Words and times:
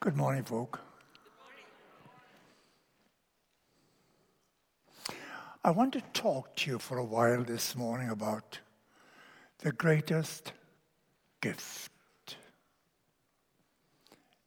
Good 0.00 0.16
morning, 0.16 0.44
folk. 0.44 0.78
I 5.64 5.72
want 5.72 5.92
to 5.94 6.00
talk 6.12 6.54
to 6.54 6.70
you 6.70 6.78
for 6.78 6.98
a 6.98 7.04
while 7.04 7.42
this 7.42 7.74
morning 7.74 8.08
about 8.08 8.60
the 9.58 9.72
greatest 9.72 10.52
gift. 11.40 11.90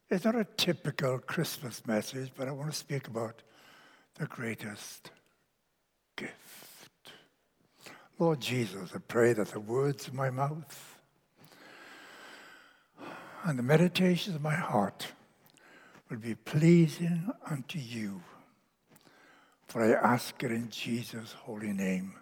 It's 0.10 0.24
not 0.24 0.36
a 0.36 0.48
typical 0.56 1.20
Christmas 1.20 1.86
message, 1.86 2.32
but 2.34 2.48
I 2.48 2.52
want 2.52 2.72
to 2.72 2.78
speak 2.78 3.10
about 3.10 3.44
the 4.16 4.28
greatest 4.28 5.12
gift. 6.16 7.12
Lord 8.18 8.40
Jesus, 8.40 8.92
I 8.96 9.00
pray 9.00 9.34
that 9.34 9.50
the 9.50 9.60
words 9.60 10.08
of 10.08 10.14
my 10.14 10.30
mouth 10.30 10.98
and 13.44 13.60
the 13.60 13.64
meditations 13.64 14.38
of 14.38 14.42
my 14.42 14.56
heart 14.56 15.08
will 16.12 16.18
be 16.18 16.36
pleasing 16.36 17.32
unto 17.50 17.80
you. 17.80 18.22
For 19.70 19.82
I 19.82 20.14
ask 20.14 20.44
it 20.44 20.52
in 20.52 20.70
Jesus' 20.70 21.32
holy 21.32 21.72
name. 21.72 22.14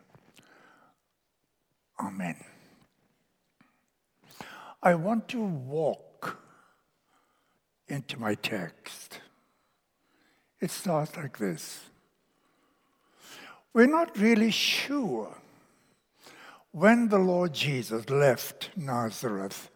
Amen. 2.00 2.36
I 4.84 4.94
want 4.94 5.28
to 5.30 5.42
walk 5.42 6.40
into 7.88 8.20
my 8.20 8.36
text. 8.36 9.22
It 10.62 10.70
starts 10.70 11.18
like 11.18 11.40
this. 11.40 11.80
We're 13.74 13.88
not 13.88 14.16
really 14.20 14.52
sure 14.52 15.36
when 16.72 17.08
the 17.08 17.18
Lord 17.18 17.54
Jesus 17.54 18.08
left 18.08 18.70
Nazareth 18.78 19.72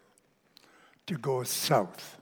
to 1.08 1.14
go 1.14 1.42
south 1.42 2.20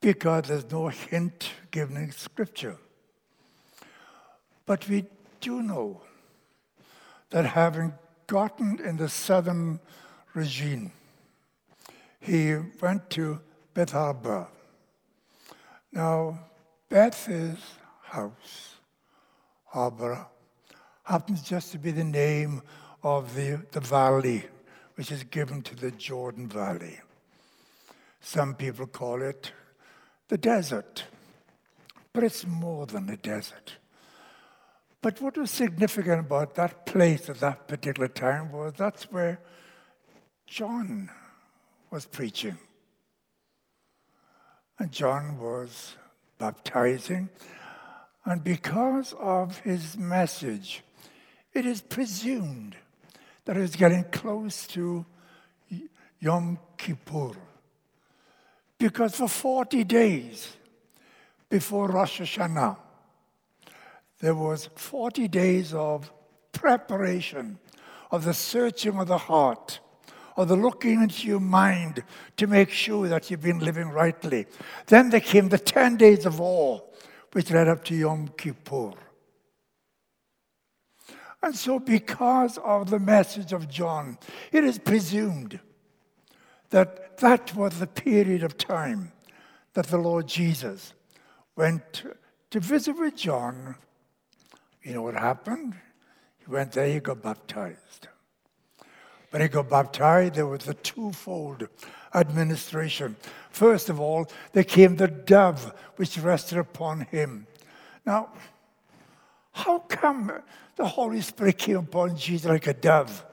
because 0.00 0.44
there's 0.48 0.70
no 0.70 0.88
hint 0.88 1.50
given 1.70 1.96
in 1.96 2.10
Scripture. 2.12 2.76
But 4.66 4.88
we 4.88 5.04
do 5.40 5.62
know 5.62 6.00
that 7.30 7.44
having 7.44 7.92
gotten 8.26 8.80
in 8.84 8.96
the 8.96 9.08
southern 9.08 9.80
regime, 10.34 10.92
he 12.20 12.56
went 12.80 13.10
to 13.10 13.40
Beth. 13.74 13.94
Now, 15.92 16.38
Beth 16.88 17.28
is 17.28 17.58
house. 18.02 18.76
Arabah 19.74 20.26
happens 21.04 21.42
just 21.42 21.72
to 21.72 21.78
be 21.78 21.90
the 21.90 22.04
name 22.04 22.62
of 23.02 23.34
the, 23.34 23.60
the 23.72 23.80
valley 23.80 24.44
which 24.94 25.10
is 25.10 25.24
given 25.24 25.62
to 25.62 25.74
the 25.74 25.90
Jordan 25.92 26.46
Valley. 26.46 27.00
Some 28.20 28.54
people 28.54 28.86
call 28.86 29.22
it 29.22 29.52
the 30.30 30.38
desert. 30.38 31.04
But 32.12 32.24
it's 32.24 32.46
more 32.46 32.86
than 32.86 33.10
a 33.10 33.16
desert. 33.16 33.74
But 35.02 35.20
what 35.20 35.36
was 35.36 35.50
significant 35.50 36.20
about 36.20 36.54
that 36.54 36.86
place 36.86 37.28
at 37.28 37.40
that 37.40 37.68
particular 37.68 38.08
time 38.08 38.52
was 38.52 38.74
that's 38.76 39.04
where 39.10 39.40
John 40.46 41.10
was 41.90 42.06
preaching. 42.06 42.58
And 44.78 44.92
John 44.92 45.38
was 45.38 45.96
baptizing. 46.38 47.28
And 48.24 48.44
because 48.44 49.14
of 49.18 49.58
his 49.58 49.96
message, 49.96 50.82
it 51.52 51.66
is 51.66 51.80
presumed 51.80 52.76
that 53.46 53.56
he 53.56 53.62
was 53.62 53.74
getting 53.74 54.04
close 54.04 54.66
to 54.68 55.04
Yom 56.20 56.58
Kippur. 56.76 57.32
Because 58.80 59.14
for 59.14 59.28
40 59.28 59.84
days 59.84 60.56
before 61.50 61.88
Rosh 61.88 62.22
Hashanah, 62.22 62.78
there 64.20 64.34
was 64.34 64.70
40 64.74 65.28
days 65.28 65.74
of 65.74 66.10
preparation, 66.52 67.58
of 68.10 68.24
the 68.24 68.32
searching 68.32 68.98
of 68.98 69.06
the 69.06 69.18
heart, 69.18 69.80
of 70.34 70.48
the 70.48 70.56
looking 70.56 71.02
into 71.02 71.28
your 71.28 71.40
mind 71.40 72.02
to 72.38 72.46
make 72.46 72.70
sure 72.70 73.06
that 73.06 73.30
you've 73.30 73.42
been 73.42 73.58
living 73.58 73.90
rightly. 73.90 74.46
Then 74.86 75.10
there 75.10 75.20
came 75.20 75.50
the 75.50 75.58
10 75.58 75.98
days 75.98 76.24
of 76.24 76.40
awe, 76.40 76.80
which 77.32 77.50
led 77.50 77.68
up 77.68 77.84
to 77.84 77.94
Yom 77.94 78.28
Kippur. 78.38 78.92
And 81.42 81.54
so, 81.54 81.78
because 81.78 82.56
of 82.56 82.88
the 82.88 82.98
message 82.98 83.52
of 83.52 83.68
John, 83.68 84.16
it 84.52 84.64
is 84.64 84.78
presumed 84.78 85.60
that 86.70 87.18
that 87.18 87.54
was 87.54 87.78
the 87.78 87.86
period 87.86 88.42
of 88.42 88.56
time 88.56 89.12
that 89.74 89.86
the 89.86 89.98
Lord 89.98 90.26
Jesus 90.26 90.94
went 91.56 92.02
to 92.50 92.60
visit 92.60 92.98
with 92.98 93.16
John. 93.16 93.76
You 94.82 94.94
know 94.94 95.02
what 95.02 95.14
happened? 95.14 95.74
He 96.38 96.50
went 96.50 96.72
there, 96.72 96.88
he 96.88 97.00
got 97.00 97.22
baptized. 97.22 98.08
When 99.30 99.42
he 99.42 99.48
got 99.48 99.68
baptized, 99.68 100.34
there 100.34 100.46
was 100.46 100.66
a 100.66 100.74
twofold 100.74 101.68
administration. 102.14 103.16
First 103.50 103.88
of 103.88 104.00
all, 104.00 104.28
there 104.52 104.64
came 104.64 104.96
the 104.96 105.06
dove 105.06 105.72
which 105.96 106.18
rested 106.18 106.58
upon 106.58 107.02
him. 107.02 107.46
Now, 108.04 108.30
how 109.52 109.80
come 109.80 110.32
the 110.76 110.86
Holy 110.86 111.20
Spirit 111.20 111.58
came 111.58 111.76
upon 111.76 112.16
Jesus 112.16 112.48
like 112.48 112.66
a 112.66 112.74
dove? 112.74 113.24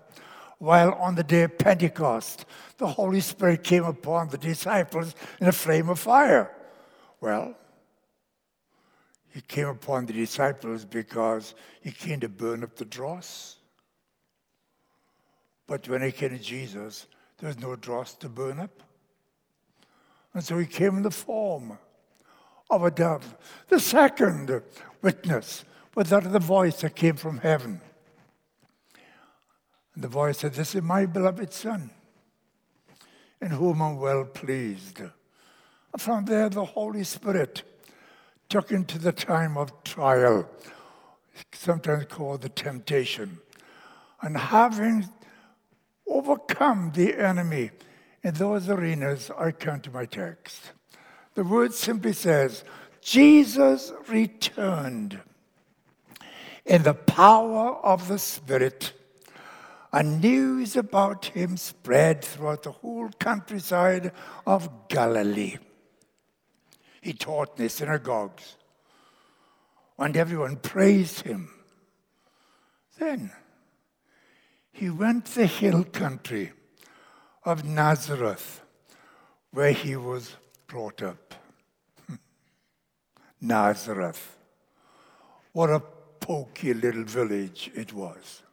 While 0.60 0.94
on 0.94 1.16
the 1.16 1.24
day 1.24 1.44
of 1.44 1.58
Pentecost, 1.58 2.46
the 2.78 2.88
Holy 2.88 3.22
Spirit 3.22 3.64
came 3.64 3.84
upon 3.84 4.30
the 4.30 4.38
disciples 4.38 5.16
in 5.40 5.48
a 5.48 5.52
flame 5.52 5.90
of 5.90 6.00
fire. 6.00 6.52
Well, 7.22 7.56
he 9.30 9.42
came 9.42 9.68
upon 9.68 10.06
the 10.06 10.14
disciples 10.14 10.84
because 10.84 11.54
he 11.82 11.92
came 11.92 12.20
to 12.22 12.30
burn 12.30 12.64
up 12.64 12.76
the 12.76 12.86
dross. 12.86 13.58
But 15.68 15.88
when 15.90 16.02
he 16.02 16.12
came 16.12 16.30
to 16.30 16.40
Jesus, 16.40 17.08
there 17.38 17.48
was 17.48 17.60
no 17.60 17.76
dross 17.76 18.16
to 18.16 18.30
burn 18.30 18.60
up. 18.60 18.82
And 20.34 20.44
so 20.44 20.58
he 20.58 20.66
came 20.66 20.98
in 20.98 21.04
the 21.04 21.12
form 21.12 21.78
of 22.70 22.84
a 22.84 22.92
dove. 22.92 23.36
The 23.68 23.80
second 23.80 24.62
witness 25.02 25.66
was 25.94 26.10
that 26.10 26.26
of 26.26 26.32
the 26.32 26.40
voice 26.40 26.82
that 26.82 26.96
came 26.96 27.16
from 27.16 27.40
heaven. 27.40 27.82
And 29.98 30.04
the 30.04 30.10
voice 30.10 30.38
said, 30.38 30.54
This 30.54 30.76
is 30.76 30.84
my 30.84 31.08
beloved 31.08 31.52
Son, 31.52 31.90
in 33.42 33.50
whom 33.50 33.82
I'm 33.82 33.98
well 33.98 34.26
pleased. 34.26 35.00
And 35.00 35.12
from 36.00 36.26
there, 36.26 36.50
the 36.50 36.66
Holy 36.66 37.04
Spirit 37.04 37.64
took 38.48 38.72
into 38.72 39.00
the 39.00 39.12
time 39.12 39.58
of 39.58 39.84
trial, 39.84 40.48
sometimes 41.52 42.06
called 42.10 42.44
the 42.44 42.50
temptation. 42.50 43.40
And 44.22 44.38
having 44.38 45.10
overcome 46.08 46.92
the 46.94 47.16
enemy 47.16 47.72
in 48.22 48.36
those 48.36 48.70
arenas, 48.70 49.32
I 49.36 49.50
come 49.50 49.80
to 49.80 49.90
my 49.90 50.06
text. 50.06 50.74
The 51.34 51.44
word 51.44 51.74
simply 51.74 52.14
says, 52.14 52.64
Jesus 53.02 53.92
returned 54.08 55.20
in 56.68 56.84
the 56.84 56.94
power 56.94 57.78
of 57.78 58.08
the 58.08 58.20
Spirit 58.20 58.94
and 59.92 60.22
news 60.22 60.76
about 60.76 61.26
him 61.26 61.58
spread 61.58 62.24
throughout 62.24 62.64
the 62.64 62.72
whole 62.72 63.10
countryside 63.20 64.12
of 64.46 64.88
Galilee. 64.90 65.58
He 67.02 67.14
taught 67.14 67.58
in 67.58 67.64
the 67.64 67.70
synagogues, 67.70 68.58
and 69.98 70.18
everyone 70.18 70.58
praised 70.58 71.22
him. 71.22 71.50
Then 73.00 73.32
he 74.72 74.90
went 74.90 75.26
to 75.28 75.36
the 75.36 75.46
hill 75.48 75.84
country 75.84 76.52
of 77.44 77.64
Nazareth, 77.64 78.62
where 79.52 79.72
he 79.72 79.96
was 79.96 80.36
brought 80.68 81.02
up. 81.02 81.34
Nazareth. 83.42 84.38
What 85.54 85.70
a 85.70 85.80
poky 85.80 86.74
little 86.74 87.06
village 87.06 87.72
it 87.74 87.94
was. 87.94 88.44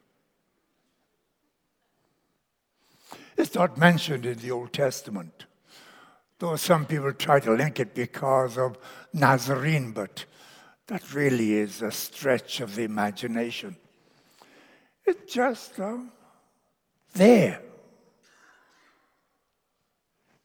It's 3.37 3.55
not 3.55 3.77
mentioned 3.77 4.25
in 4.25 4.37
the 4.37 4.51
Old 4.51 4.71
Testament, 4.71 5.45
though 6.39 6.55
some 6.55 6.85
people 6.85 7.11
try 7.13 7.39
to 7.41 7.51
link 7.51 7.79
it 7.79 7.93
because 7.93 8.57
of 8.57 8.77
Nazarene, 9.13 9.91
but 9.91 10.25
that 10.87 11.13
really 11.13 11.53
is 11.55 11.81
a 11.81 11.91
stretch 11.91 12.61
of 12.61 12.75
the 12.75 12.83
imagination. 12.83 13.75
It's 15.05 15.33
just 15.33 15.79
uh, 15.79 15.97
there. 17.13 17.61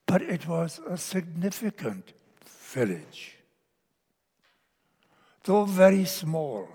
But 0.07 0.23
it 0.23 0.49
was 0.49 0.81
a 0.89 0.99
significant 0.99 2.13
village, 2.45 3.37
though 5.45 5.65
very 5.65 6.05
small, 6.05 6.69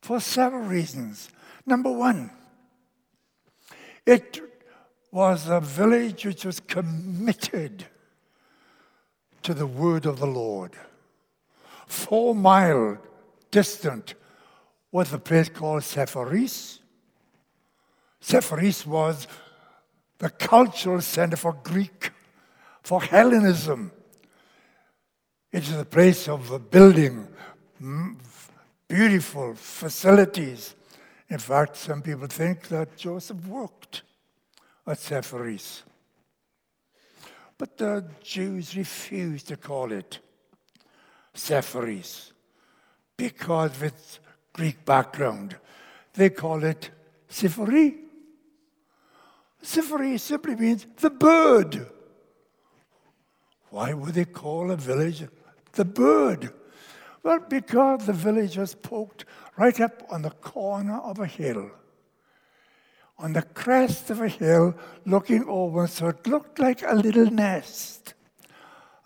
for 0.00 0.20
several 0.20 0.62
reasons. 0.62 1.30
Number 1.66 1.90
one, 1.90 2.30
it 4.06 4.51
was 5.12 5.46
a 5.46 5.60
village 5.60 6.24
which 6.24 6.46
was 6.46 6.58
committed 6.58 7.84
to 9.42 9.52
the 9.52 9.66
word 9.66 10.06
of 10.06 10.18
the 10.18 10.26
Lord. 10.26 10.72
Four 11.86 12.34
mile 12.34 12.96
distant 13.50 14.14
was 14.90 15.12
a 15.12 15.18
place 15.18 15.50
called 15.50 15.82
Sepphoris. 15.82 16.80
Sepphoris 18.20 18.86
was 18.86 19.28
the 20.16 20.30
cultural 20.30 21.02
center 21.02 21.36
for 21.36 21.52
Greek, 21.62 22.10
for 22.82 23.02
Hellenism. 23.02 23.92
It 25.50 25.64
is 25.64 25.76
a 25.76 25.84
place 25.84 26.26
of 26.28 26.70
building 26.70 27.28
beautiful 28.88 29.54
facilities. 29.56 30.74
In 31.28 31.38
fact, 31.38 31.76
some 31.76 32.00
people 32.00 32.28
think 32.28 32.68
that 32.68 32.96
Joseph 32.96 33.44
worked 33.46 34.02
at 34.86 34.98
Sepphoris. 34.98 35.82
But 37.58 37.76
the 37.76 38.04
Jews 38.22 38.76
refused 38.76 39.48
to 39.48 39.56
call 39.56 39.92
it 39.92 40.18
Sepphoris 41.34 42.32
because 43.16 43.70
of 43.70 43.82
its 43.84 44.20
Greek 44.52 44.84
background. 44.84 45.56
They 46.14 46.30
call 46.30 46.64
it 46.64 46.90
Siphori. 47.28 47.96
Siphori 49.62 50.18
simply 50.18 50.56
means 50.56 50.86
the 50.96 51.10
bird. 51.10 51.86
Why 53.70 53.94
would 53.94 54.14
they 54.14 54.24
call 54.24 54.70
a 54.70 54.76
village 54.76 55.26
the 55.72 55.84
bird? 55.84 56.52
Well, 57.22 57.38
because 57.48 58.06
the 58.06 58.12
village 58.12 58.58
was 58.58 58.74
poked 58.74 59.24
right 59.56 59.80
up 59.80 60.02
on 60.10 60.22
the 60.22 60.30
corner 60.30 60.98
of 60.98 61.20
a 61.20 61.26
hill. 61.26 61.70
On 63.22 63.32
the 63.32 63.42
crest 63.42 64.10
of 64.10 64.20
a 64.20 64.28
hill, 64.28 64.74
looking 65.06 65.44
over, 65.48 65.86
so 65.86 66.08
it 66.08 66.26
looked 66.26 66.58
like 66.58 66.82
a 66.82 66.94
little 66.94 67.30
nest 67.30 68.14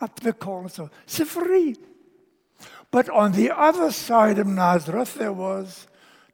up 0.01 0.19
the 0.21 0.33
corner. 0.33 0.71
So, 0.71 0.91
Siphori. 1.05 1.77
But 2.91 3.11
on 3.11 3.33
the 3.33 3.51
other 3.51 3.93
side 3.93 4.39
of 4.39 4.47
Nazareth, 4.47 5.15
there 5.15 5.35
was 5.35 5.87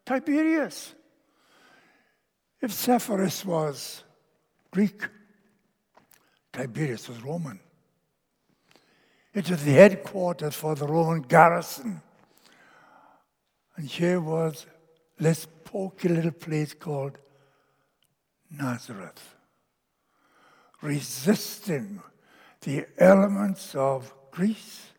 Tiberias. 0.07 0.95
If 2.61 2.71
Sepphoris 2.71 3.45
was 3.45 4.05
Greek, 4.71 5.03
Tiberias 6.53 7.09
was 7.09 7.21
Roman. 7.21 7.59
It 9.35 9.51
was 9.51 9.65
the 9.65 9.73
headquarters 9.73 10.55
for 10.55 10.77
the 10.77 10.87
Roman 10.87 11.23
garrison. 11.23 12.01
And 13.77 13.89
here 13.89 14.21
was 14.21 14.67
this 15.19 15.49
poky 15.65 16.09
little 16.09 16.31
place 16.31 16.75
called 16.75 17.19
Nazareth, 18.57 19.35
resisting 20.81 22.03
the 22.61 22.87
elements 22.99 23.75
of 23.75 24.13
Greece 24.31 24.91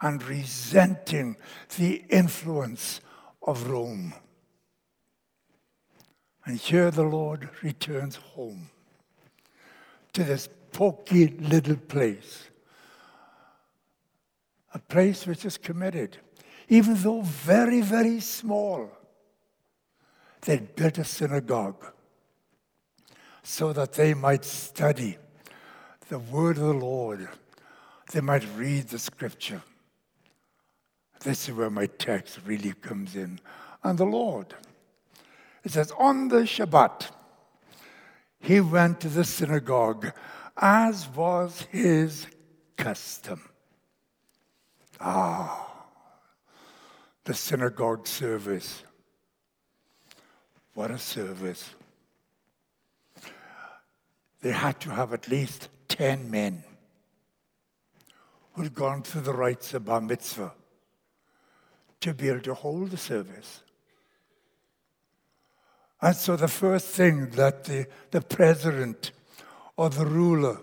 and 0.00 0.22
resenting 0.22 1.36
the 1.78 2.04
influence 2.08 3.00
of 3.42 3.68
Rome. 3.68 4.14
And 6.44 6.58
here 6.58 6.90
the 6.90 7.02
Lord 7.02 7.48
returns 7.62 8.16
home 8.16 8.70
to 10.12 10.24
this 10.24 10.48
poky 10.72 11.28
little 11.28 11.76
place 11.76 12.50
a 14.72 14.78
place 14.78 15.26
which 15.26 15.44
is 15.44 15.58
committed, 15.58 16.16
even 16.68 16.94
though 17.02 17.22
very, 17.22 17.80
very 17.80 18.20
small. 18.20 18.90
They 20.42 20.58
built 20.58 20.98
a 20.98 21.04
synagogue 21.04 21.84
so 23.42 23.72
that 23.72 23.92
they 23.92 24.14
might 24.14 24.44
study 24.44 25.16
the 26.08 26.18
word 26.18 26.56
of 26.58 26.64
the 26.64 26.72
Lord. 26.72 27.28
They 28.12 28.20
might 28.20 28.44
read 28.56 28.88
the 28.88 28.98
scripture. 28.98 29.62
This 31.20 31.48
is 31.48 31.54
where 31.54 31.70
my 31.70 31.86
text 31.86 32.40
really 32.44 32.72
comes 32.72 33.14
in. 33.14 33.40
And 33.84 33.98
the 33.98 34.04
Lord, 34.04 34.54
it 35.64 35.72
says, 35.72 35.92
on 35.98 36.28
the 36.28 36.42
Shabbat, 36.42 37.10
he 38.40 38.60
went 38.60 39.00
to 39.00 39.08
the 39.08 39.24
synagogue 39.24 40.12
as 40.56 41.08
was 41.08 41.66
his 41.70 42.26
custom. 42.76 43.40
Ah, 44.98 45.68
the 47.24 47.34
synagogue 47.34 48.06
service. 48.06 48.82
What 50.74 50.90
a 50.90 50.98
service. 50.98 51.74
They 54.40 54.52
had 54.52 54.80
to 54.80 54.90
have 54.90 55.12
at 55.12 55.28
least 55.28 55.68
10 55.88 56.30
men 56.30 56.64
who'd 58.54 58.74
gone 58.74 59.02
through 59.02 59.22
the 59.22 59.34
rites 59.34 59.74
of 59.74 59.84
Bar 59.84 60.00
Mitzvah 60.00 60.52
to 62.00 62.14
be 62.14 62.28
able 62.28 62.40
to 62.40 62.54
hold 62.54 62.90
the 62.90 62.96
service. 62.96 63.62
And 66.00 66.16
so 66.16 66.36
the 66.36 66.48
first 66.48 66.86
thing 66.86 67.30
that 67.30 67.64
the, 67.64 67.86
the 68.10 68.22
president 68.22 69.12
or 69.76 69.90
the 69.90 70.06
ruler 70.06 70.58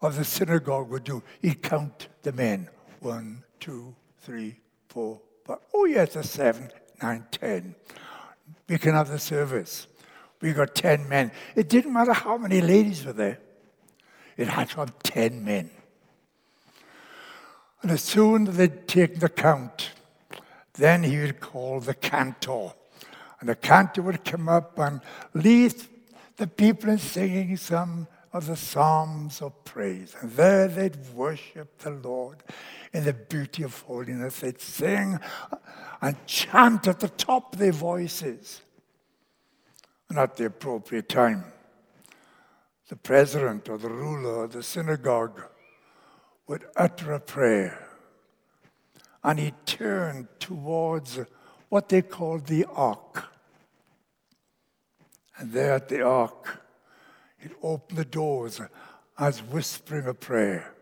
of 0.00 0.16
the 0.16 0.24
synagogue 0.24 0.88
would 0.90 1.04
do, 1.04 1.22
he'd 1.42 1.62
count 1.62 2.08
the 2.22 2.32
men. 2.32 2.68
One, 3.00 3.42
two, 3.58 3.94
three, 4.20 4.60
four, 4.88 5.20
five. 5.44 5.58
Oh, 5.74 5.84
yes, 5.84 6.16
a 6.16 6.22
seven, 6.22 6.70
nine, 7.02 7.26
ten. 7.32 7.74
We 8.68 8.78
can 8.78 8.94
have 8.94 9.08
the 9.08 9.18
service. 9.18 9.88
We 10.40 10.52
got 10.52 10.74
ten 10.74 11.08
men. 11.08 11.32
It 11.54 11.68
didn't 11.68 11.92
matter 11.92 12.12
how 12.12 12.38
many 12.38 12.60
ladies 12.60 13.04
were 13.04 13.12
there. 13.12 13.38
It 14.36 14.48
had 14.48 14.70
to 14.70 14.76
have 14.76 14.98
ten 15.02 15.44
men. 15.44 15.70
And 17.82 17.90
as 17.90 18.02
soon 18.02 18.48
as 18.48 18.56
they'd 18.56 18.86
taken 18.86 19.20
the 19.20 19.28
count, 19.28 19.90
then 20.74 21.02
he 21.02 21.18
would 21.18 21.40
call 21.40 21.80
the 21.80 21.94
cantor. 21.94 22.72
And 23.40 23.48
the 23.48 23.54
cantor 23.54 24.02
would 24.02 24.24
come 24.24 24.48
up 24.48 24.78
and 24.78 25.00
lead 25.34 25.74
the 26.36 26.46
people 26.46 26.90
in 26.90 26.98
singing 26.98 27.56
some 27.56 28.06
of 28.32 28.46
the 28.46 28.56
psalms 28.56 29.42
of 29.42 29.64
praise. 29.64 30.14
And 30.20 30.30
there 30.32 30.68
they'd 30.68 30.96
worship 31.14 31.78
the 31.78 31.90
Lord 31.90 32.42
in 32.92 33.04
the 33.04 33.12
beauty 33.12 33.62
of 33.62 33.78
holiness. 33.82 34.40
They'd 34.40 34.60
sing 34.60 35.18
and 36.00 36.26
chant 36.26 36.86
at 36.86 37.00
the 37.00 37.08
top 37.08 37.54
of 37.54 37.58
their 37.58 37.72
voices. 37.72 38.62
And 40.10 40.18
at 40.18 40.36
the 40.36 40.46
appropriate 40.46 41.08
time, 41.08 41.44
the 42.88 42.96
president 42.96 43.68
or 43.68 43.78
the 43.78 43.88
ruler 43.88 44.44
of 44.44 44.52
the 44.52 44.62
synagogue 44.62 45.40
would 46.48 46.64
utter 46.76 47.12
a 47.12 47.20
prayer. 47.20 47.86
And 49.22 49.38
he 49.38 49.52
turned 49.66 50.26
towards 50.40 51.20
what 51.68 51.88
they 51.88 52.02
called 52.02 52.46
the 52.46 52.64
ark. 52.64 53.24
And 55.38 55.52
there 55.52 55.74
at 55.74 55.88
the 55.88 56.02
ark, 56.02 56.60
he'd 57.38 57.54
open 57.62 57.94
the 57.94 58.04
doors 58.04 58.60
as 59.16 59.38
whispering 59.44 60.08
a 60.08 60.14
prayer 60.14 60.74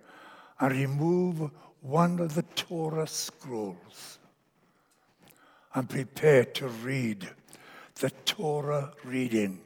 and 0.58 0.72
remove 0.72 1.50
one 1.82 2.18
of 2.18 2.34
the 2.34 2.44
Torah 2.56 3.06
scrolls 3.06 4.18
and 5.74 5.86
prepare 5.86 6.46
to 6.46 6.68
read 6.68 7.28
the 8.00 8.10
Torah 8.24 8.92
reading 9.04 9.60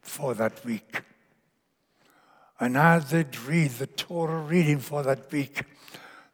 for 0.00 0.34
that 0.34 0.64
week. 0.64 1.02
And 2.60 2.76
as 2.76 3.10
they'd 3.10 3.36
read 3.40 3.72
the 3.72 3.86
Torah 3.86 4.40
reading 4.40 4.78
for 4.78 5.02
that 5.02 5.30
week, 5.32 5.64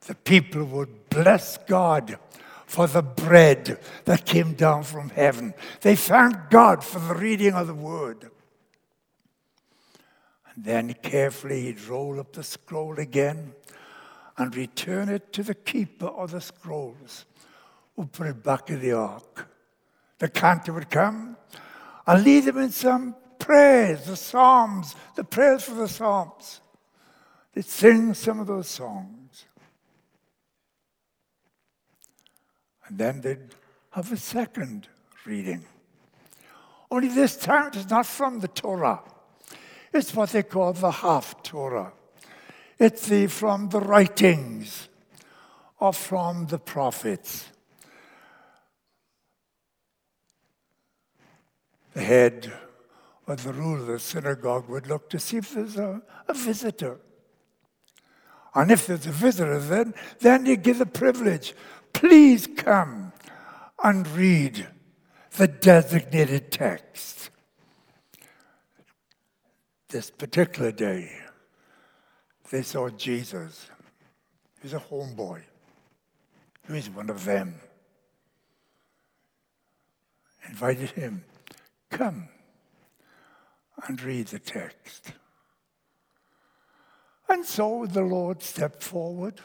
the 0.07 0.15
people 0.15 0.65
would 0.65 1.09
bless 1.09 1.57
God 1.59 2.19
for 2.67 2.87
the 2.87 3.03
bread 3.03 3.79
that 4.05 4.25
came 4.25 4.55
down 4.55 4.83
from 4.83 5.11
heaven. 5.11 5.55
They 5.81 5.97
thanked 5.97 6.51
God 6.51 6.85
for 6.85 7.01
the 7.01 7.15
reading 7.15 7.55
of 7.55 7.67
the 7.67 7.75
word. 7.75 8.31
And 10.55 10.65
then 10.65 10.95
carefully 11.03 11.63
he'd 11.63 11.83
roll 11.85 12.21
up 12.21 12.33
the 12.33 12.43
scroll 12.43 12.99
again 12.99 13.55
and 14.37 14.55
return 14.55 15.09
it 15.09 15.33
to 15.33 15.43
the 15.43 15.55
keeper 15.55 16.07
of 16.07 16.31
the 16.31 16.41
scrolls, 16.41 17.25
who 17.97 18.07
put 18.07 18.27
it 18.27 18.43
back 18.43 18.71
in 18.71 18.81
the 18.81 18.93
ark. 18.93 19.50
The 20.21 20.29
cantor 20.29 20.75
would 20.75 20.91
come 20.91 21.37
and 22.07 22.25
lead 22.25 22.45
them 22.45 22.59
in 22.59 22.71
some 22.71 23.17
prayers, 23.39 24.05
the 24.05 24.17
psalms, 24.17 24.95
the 25.17 25.25
prayers 25.25 25.65
for 25.65 25.75
the 25.75 25.89
psalms. 25.89 26.61
They'd 27.55 27.65
sing 27.65 28.15
some 28.15 28.39
of 28.39 28.47
those 28.47 28.69
songs. 28.69 29.47
And 32.87 32.99
then 32.99 33.23
they'd 33.23 33.55
have 33.91 34.12
a 34.12 34.17
second 34.17 34.89
reading. 35.25 35.65
Only 36.91 37.09
this 37.09 37.37
time 37.37 37.69
it 37.69 37.77
is 37.77 37.89
not 37.89 38.05
from 38.05 38.41
the 38.41 38.49
Torah. 38.49 39.00
It's 39.93 40.15
what 40.15 40.31
they 40.31 40.43
call 40.43 40.75
the 40.75 40.91
Haftarah. 40.91 41.93
It's 42.79 43.09
the, 43.09 43.27
from 43.27 43.71
the 43.71 43.81
writings 43.81 44.89
or 45.79 45.93
from 45.95 46.47
the 46.47 46.59
prophets. 46.59 47.47
The 51.95 52.03
head 52.03 52.53
But 53.31 53.39
the 53.39 53.53
rule 53.53 53.81
of 53.81 53.87
the 53.87 54.01
synagogue 54.01 54.69
would 54.69 54.89
look 54.89 55.09
to 55.11 55.21
see 55.21 55.37
if 55.37 55.55
there's 55.55 55.77
a, 55.77 56.03
a 56.27 56.35
visitor. 56.35 56.99
And 58.57 58.73
if 58.73 58.89
there's 58.89 59.07
a 59.07 59.13
visitor, 59.13 59.61
then, 59.61 59.95
then 60.19 60.47
you 60.47 60.57
give 60.57 60.79
the 60.79 60.87
privilege. 60.87 61.55
Please 61.93 62.49
come 62.49 63.13
and 63.85 64.09
read 64.09 64.67
the 65.37 65.47
designated 65.47 66.51
text. 66.51 67.31
This 69.91 70.11
particular 70.11 70.73
day, 70.73 71.13
they 72.51 72.63
saw 72.63 72.89
Jesus. 72.89 73.71
He's 74.61 74.75
a 74.75 74.81
homeboy. 74.81 75.43
He's 76.67 76.91
one 76.91 77.11
of 77.11 77.25
them. 77.25 77.61
Invited 80.49 80.91
him, 80.91 81.23
come 81.91 82.29
and 83.87 84.01
read 84.03 84.29
the 84.29 84.39
text. 84.39 85.13
And 87.29 87.45
so 87.45 87.87
the 87.87 88.03
Lord 88.03 88.43
stepped 88.43 88.83
forward, 88.83 89.41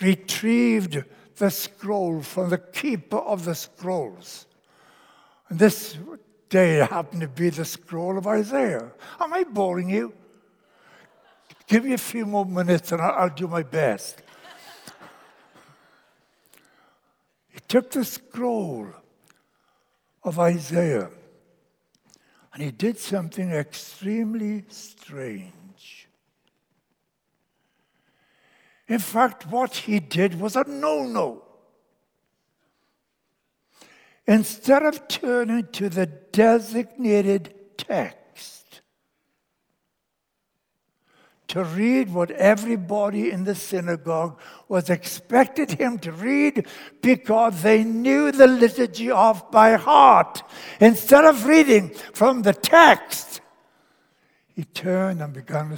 retrieved 0.00 1.04
the 1.36 1.50
scroll 1.50 2.22
from 2.22 2.50
the 2.50 2.58
keeper 2.58 3.18
of 3.18 3.44
the 3.44 3.54
scrolls. 3.54 4.46
And 5.48 5.58
this 5.58 5.98
day 6.48 6.76
happened 6.76 7.22
to 7.22 7.28
be 7.28 7.50
the 7.50 7.64
scroll 7.64 8.16
of 8.16 8.26
Isaiah. 8.26 8.90
Am 9.18 9.32
I 9.32 9.44
boring 9.44 9.90
you? 9.90 10.12
Give 11.66 11.84
me 11.84 11.92
a 11.92 11.98
few 11.98 12.26
more 12.26 12.44
minutes 12.44 12.92
and 12.92 13.00
I'll, 13.00 13.28
do 13.30 13.46
my 13.46 13.62
best. 13.62 14.22
he 17.48 17.60
took 17.68 17.90
the 17.90 18.04
scroll 18.04 18.88
of 20.24 20.38
Isaiah 20.38 21.10
and 22.52 22.62
he 22.62 22.70
did 22.70 22.98
something 22.98 23.50
extremely 23.52 24.64
strange. 24.68 26.08
In 28.88 28.98
fact, 28.98 29.46
what 29.46 29.76
he 29.76 30.00
did 30.00 30.40
was 30.40 30.56
a 30.56 30.64
no 30.66 31.04
no. 31.04 31.44
Instead 34.26 34.82
of 34.84 35.06
turning 35.08 35.68
to 35.68 35.88
the 35.88 36.06
designated 36.06 37.54
text, 37.76 38.19
to 41.50 41.64
read 41.64 42.14
what 42.14 42.30
everybody 42.30 43.32
in 43.32 43.42
the 43.42 43.56
synagogue 43.56 44.38
was 44.68 44.88
expected 44.88 45.72
him 45.72 45.98
to 45.98 46.12
read 46.12 46.64
because 47.02 47.62
they 47.62 47.82
knew 47.82 48.30
the 48.30 48.46
liturgy 48.46 49.10
off 49.10 49.50
by 49.50 49.72
heart. 49.72 50.44
Instead 50.78 51.24
of 51.24 51.46
reading 51.46 51.88
from 52.12 52.42
the 52.42 52.52
text, 52.52 53.40
he 54.54 54.62
turned 54.62 55.20
and 55.20 55.32
began 55.32 55.76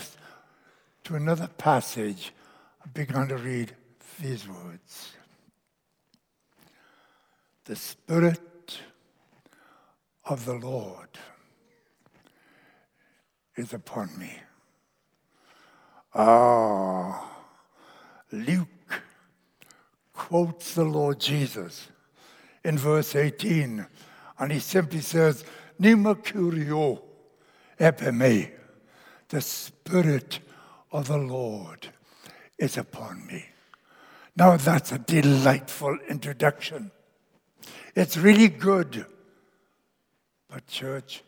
to 1.04 1.14
another 1.14 1.48
passage 1.48 2.34
and 2.82 2.92
began 2.92 3.28
to 3.28 3.38
read 3.38 3.72
these 4.20 4.46
words. 4.46 5.12
The 7.64 7.76
Spirit 7.76 8.78
of 10.26 10.44
the 10.44 10.54
Lord 10.54 11.08
is 13.56 13.72
upon 13.72 14.10
me 14.18 14.38
Ah, 16.14 17.31
Luke 18.31 18.69
quotes 20.12 20.75
the 20.75 20.85
Lord 20.85 21.19
Jesus 21.19 21.88
in 22.64 22.78
verse 22.78 23.16
18, 23.16 23.87
and 24.38 24.52
he 24.52 24.59
simply 24.59 25.00
says, 25.00 25.45
Pneuma 25.78 26.14
kyriou 26.14 27.00
epime, 27.81 28.50
the 29.28 29.40
Spirit 29.40 30.40
of 30.92 31.09
the 31.09 31.16
Lord 31.19 31.88
is 32.59 32.76
upon 32.76 33.26
me. 33.26 33.47
Now 34.37 34.57
that's 34.57 34.92
a 34.92 34.99
delightful 34.99 35.99
introduction. 36.09 36.90
It's 37.95 38.16
really 38.16 38.49
good. 38.49 39.07
But, 40.49 40.66
church, 40.66 41.23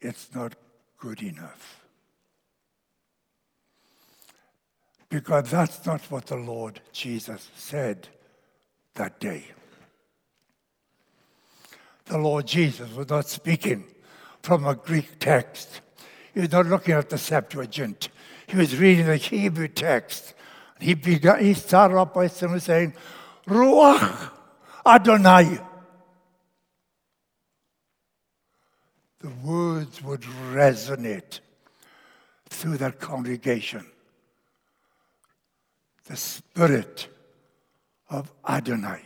it's 0.00 0.34
not 0.34 0.54
good 0.98 1.22
enough. 1.22 1.77
Because 5.10 5.50
that's 5.50 5.84
not 5.86 6.02
what 6.10 6.26
the 6.26 6.36
Lord 6.36 6.80
Jesus 6.92 7.50
said 7.54 8.08
that 8.94 9.20
day. 9.20 9.44
The 12.06 12.18
Lord 12.18 12.46
Jesus 12.46 12.92
was 12.94 13.08
not 13.08 13.28
speaking 13.28 13.84
from 14.42 14.66
a 14.66 14.74
Greek 14.74 15.18
text. 15.18 15.80
He 16.34 16.40
was 16.40 16.52
not 16.52 16.66
looking 16.66 16.94
at 16.94 17.08
the 17.08 17.18
Septuagint. 17.18 18.08
He 18.46 18.56
was 18.56 18.76
reading 18.76 19.06
the 19.06 19.16
Hebrew 19.16 19.68
text. 19.68 20.34
He, 20.80 20.94
began, 20.94 21.42
he 21.42 21.54
started 21.54 21.96
off 21.96 22.14
by 22.14 22.28
simply 22.28 22.60
saying, 22.60 22.94
Ruach 23.46 24.30
Adonai. 24.86 25.58
The 29.20 29.30
words 29.44 30.02
would 30.02 30.22
resonate 30.52 31.40
through 32.48 32.76
that 32.78 33.00
congregation 33.00 33.84
the 36.08 36.16
spirit 36.16 37.08
of 38.08 38.32
Adonai. 38.48 39.02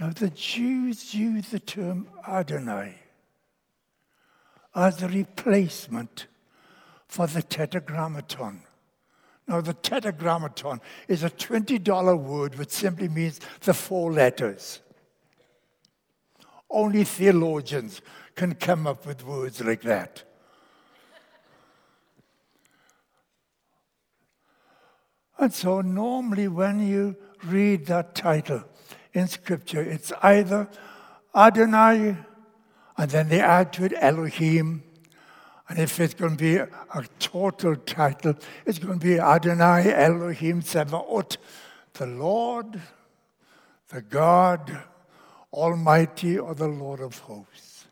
Now, 0.00 0.10
the 0.10 0.30
Jews 0.30 1.14
use 1.14 1.50
the 1.50 1.60
term 1.60 2.08
Adonai 2.28 2.96
as 4.74 5.02
a 5.02 5.08
replacement 5.08 6.26
for 7.06 7.28
the 7.28 7.42
tetragrammaton. 7.42 8.62
Now, 9.46 9.60
the 9.60 9.74
tetragrammaton 9.74 10.80
is 11.06 11.22
a 11.22 11.30
$20 11.30 12.18
word 12.18 12.56
which 12.56 12.70
simply 12.70 13.08
means 13.08 13.38
the 13.60 13.72
four 13.72 14.12
letters. 14.12 14.80
Only 16.68 17.04
theologians 17.04 18.02
can 18.34 18.56
come 18.56 18.88
up 18.88 19.06
with 19.06 19.24
words 19.24 19.62
like 19.62 19.82
that. 19.82 20.24
And 25.38 25.52
so, 25.52 25.80
normally, 25.80 26.48
when 26.48 26.86
you 26.86 27.16
read 27.44 27.86
that 27.86 28.14
title 28.14 28.64
in 29.12 29.26
Scripture, 29.28 29.82
it's 29.82 30.12
either 30.22 30.68
Adonai, 31.34 32.16
and 32.96 33.10
then 33.10 33.28
they 33.28 33.40
add 33.40 33.72
to 33.74 33.84
it 33.84 33.92
Elohim. 33.96 34.82
And 35.68 35.78
if 35.78 35.98
it's 35.98 36.14
going 36.14 36.36
to 36.36 36.42
be 36.42 36.56
a, 36.56 36.70
total 37.18 37.74
title, 37.74 38.34
it's 38.66 38.78
going 38.78 38.98
to 39.00 39.04
be 39.04 39.18
Adonai 39.18 39.92
Elohim 39.92 40.62
Sevaot, 40.62 41.38
the 41.94 42.06
Lord, 42.06 42.80
the 43.88 44.02
God 44.02 44.82
Almighty, 45.52 46.38
or 46.38 46.54
the 46.54 46.68
Lord 46.68 47.00
of 47.00 47.18
hosts. 47.18 47.86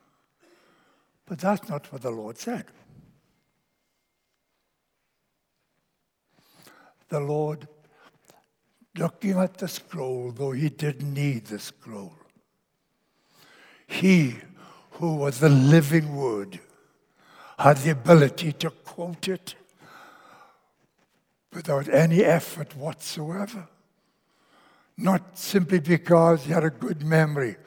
But 1.25 1.39
that's 1.39 1.67
not 1.67 1.91
what 1.91 2.03
the 2.03 2.11
Lord 2.11 2.37
said. 2.37 2.65
The 7.13 7.19
Lord 7.19 7.67
looking 8.97 9.37
at 9.37 9.57
the 9.59 9.67
scroll, 9.67 10.31
though 10.31 10.51
he 10.51 10.69
didn't 10.69 11.13
need 11.13 11.45
the 11.45 11.59
scroll. 11.59 12.15
He 13.85 14.37
who 14.93 15.17
was 15.17 15.39
the 15.39 15.49
living 15.49 16.15
word 16.15 16.59
had 17.59 17.77
the 17.77 17.91
ability 17.91 18.53
to 18.53 18.71
quote 18.71 19.27
it 19.27 19.53
without 21.53 21.87
any 21.87 22.23
effort 22.23 22.75
whatsoever. 22.75 23.67
Not 24.97 25.37
simply 25.37 25.81
because 25.81 26.45
he 26.45 26.51
had 26.51 26.63
a 26.63 26.71
good 26.71 27.03
memory, 27.03 27.57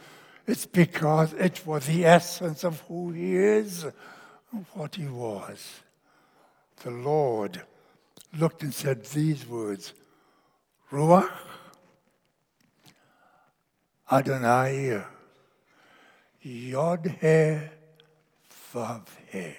it's 0.44 0.66
because 0.66 1.32
it 1.34 1.64
was 1.64 1.86
the 1.86 2.04
essence 2.04 2.64
of 2.64 2.80
who 2.88 3.12
he 3.12 3.36
is 3.36 3.84
and 4.50 4.66
what 4.72 4.96
he 4.96 5.06
was. 5.06 5.82
The 6.82 6.90
Lord 6.90 7.62
looked 8.38 8.62
and 8.62 8.74
said 8.74 9.04
these 9.06 9.46
words 9.46 9.92
Ruach 10.92 11.30
Adonai 14.10 15.02
Yod 16.42 17.06
He 17.20 17.60
Vav 18.72 19.06
He. 19.32 19.54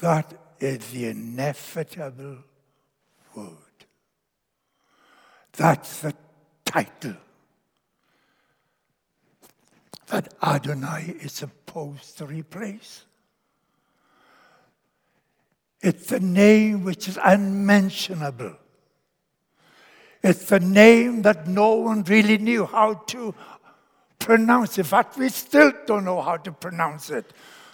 That 0.00 0.34
is 0.58 0.90
the 0.90 1.08
inevitable 1.08 2.38
word. 3.34 3.56
That's 5.52 6.00
the 6.00 6.14
title 6.64 7.16
that 10.06 10.32
Adonai 10.42 11.16
is 11.20 11.32
supposed 11.32 12.18
to 12.18 12.26
replace. 12.26 13.04
It's 15.82 16.06
the 16.06 16.20
name 16.20 16.84
which 16.84 17.08
is 17.08 17.18
unmentionable. 17.22 18.56
It's 20.22 20.46
the 20.46 20.60
name 20.60 21.22
that 21.22 21.48
no 21.48 21.74
one 21.74 22.04
really 22.04 22.38
knew 22.38 22.64
how 22.64 22.94
to 22.94 23.34
pronounce. 24.20 24.78
In 24.78 24.84
fact, 24.84 25.18
we 25.18 25.28
still 25.28 25.72
don't 25.86 26.04
know 26.04 26.22
how 26.22 26.36
to 26.36 26.52
pronounce 26.52 27.10
it. 27.10 27.32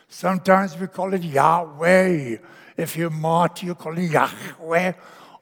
Sometimes 0.09 0.79
we 0.79 0.87
call 0.87 1.13
it 1.13 1.23
Yahweh. 1.23 2.39
If 2.79 2.97
you're 2.97 3.11
Marty, 3.11 3.67
you 3.67 3.75
call 3.75 3.99
it 3.99 4.11
Yahweh. 4.11 4.93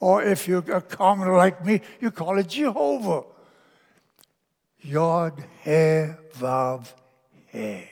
Or 0.01 0.23
if 0.25 0.49
you're 0.49 0.65
a 0.73 0.81
commoner 0.81 1.37
like 1.37 1.65
me, 1.65 1.81
you 2.01 2.11
call 2.11 2.39
it 2.39 2.49
Jehovah. 2.49 3.23
Yod 4.81 5.45
He 5.63 5.71
Vav 6.39 6.93
He. 7.53 7.89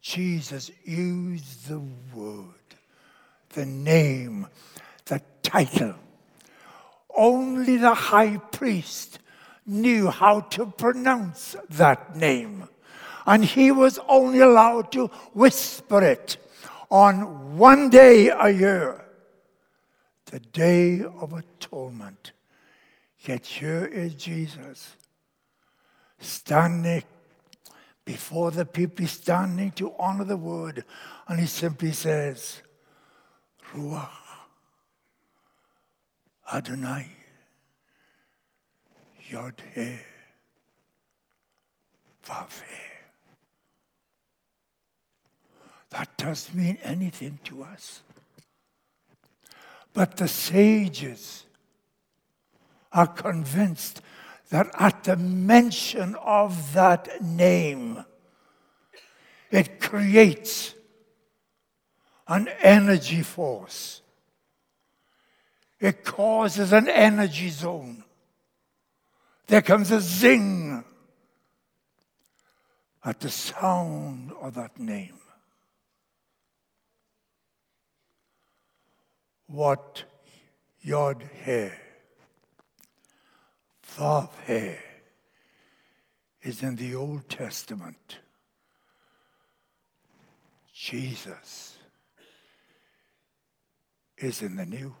Jesus 0.00 0.70
used 0.84 1.68
the 1.68 1.80
word, 2.14 2.54
the 3.50 3.66
name, 3.66 4.46
the 5.06 5.20
title. 5.42 5.94
Only 7.16 7.76
the 7.76 7.94
high 7.94 8.36
priest 8.36 9.18
knew 9.66 10.08
how 10.08 10.40
to 10.40 10.66
pronounce 10.66 11.56
that 11.70 12.16
name. 12.16 12.68
And 13.26 13.44
he 13.44 13.70
was 13.70 13.98
only 14.08 14.40
allowed 14.40 14.92
to 14.92 15.08
whisper 15.34 16.02
it 16.02 16.38
on 16.90 17.58
one 17.58 17.90
day 17.90 18.28
a 18.28 18.48
year, 18.48 19.04
the 20.26 20.40
Day 20.40 21.02
of 21.02 21.32
Atonement. 21.32 22.32
Yet 23.20 23.44
here 23.44 23.84
is 23.84 24.14
Jesus 24.14 24.96
standing 26.18 27.02
before 28.04 28.50
the 28.50 28.64
people, 28.64 29.06
standing 29.06 29.70
to 29.72 29.92
honor 29.98 30.24
the 30.24 30.36
word, 30.36 30.84
and 31.26 31.38
he 31.38 31.46
simply 31.46 31.92
says, 31.92 32.62
Ruach 33.74 34.08
Adonai 36.52 37.06
Yod 39.30 39.62
He 39.74 39.98
That 45.90 46.16
doesn't 46.16 46.54
mean 46.54 46.78
anything 46.82 47.38
to 47.44 47.62
us. 47.62 48.02
But 49.94 50.16
the 50.16 50.28
sages 50.28 51.44
are 52.92 53.06
convinced 53.06 54.02
that 54.50 54.70
at 54.78 55.04
the 55.04 55.16
mention 55.16 56.14
of 56.16 56.72
that 56.74 57.22
name, 57.22 58.04
it 59.50 59.80
creates 59.80 60.74
an 62.28 62.48
energy 62.60 63.22
force. 63.22 64.02
It 65.80 66.04
causes 66.04 66.72
an 66.72 66.88
energy 66.88 67.48
zone. 67.48 68.04
There 69.46 69.62
comes 69.62 69.90
a 69.90 70.00
zing 70.00 70.84
at 73.04 73.20
the 73.20 73.30
sound 73.30 74.32
of 74.42 74.54
that 74.54 74.78
name. 74.78 75.14
What 79.46 80.04
Yod 80.82 81.24
He, 81.44 81.70
Vav 83.96 84.28
He 84.46 84.74
is 86.42 86.62
in 86.62 86.76
the 86.76 86.94
Old 86.94 87.30
Testament. 87.30 88.18
Jesus 90.74 91.77
is 94.20 94.42
in 94.42 94.56
the 94.56 94.66
New. 94.66 94.94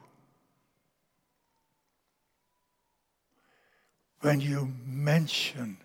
when 4.20 4.40
you 4.40 4.72
mention 4.86 5.76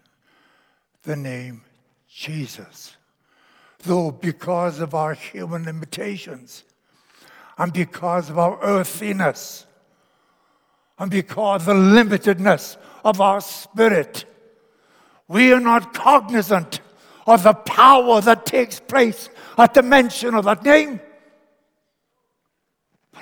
the 1.04 1.16
name 1.16 1.62
Jesus. 2.10 2.98
Though, 3.80 4.12
because 4.12 4.80
of 4.80 4.96
our 4.96 5.14
human 5.14 5.66
limitations, 5.66 6.64
and 7.58 7.72
because 7.72 8.30
of 8.30 8.40
our 8.40 8.60
earthiness, 8.62 9.66
and 10.98 11.12
because 11.12 11.68
of 11.68 11.76
the 11.76 11.82
limitedness 11.82 12.78
of 13.04 13.20
our 13.20 13.42
spirit, 13.42 14.26
we 15.28 15.52
are 15.52 15.60
not 15.60 15.94
cognizant 15.94 16.80
of 17.28 17.44
the 17.44 17.54
power 17.54 18.22
that 18.22 18.46
takes 18.46 18.80
place 18.80 19.30
at 19.58 19.74
the 19.74 19.82
mention 19.82 20.34
of 20.34 20.46
that 20.46 20.64
name. 20.64 21.00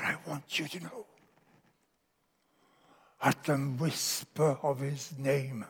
But 0.01 0.09
I 0.09 0.15
want 0.27 0.57
you 0.57 0.67
to 0.67 0.79
know 0.79 1.05
at 3.21 3.43
the 3.43 3.55
whisper 3.55 4.57
of 4.63 4.79
his 4.79 5.13
name. 5.15 5.63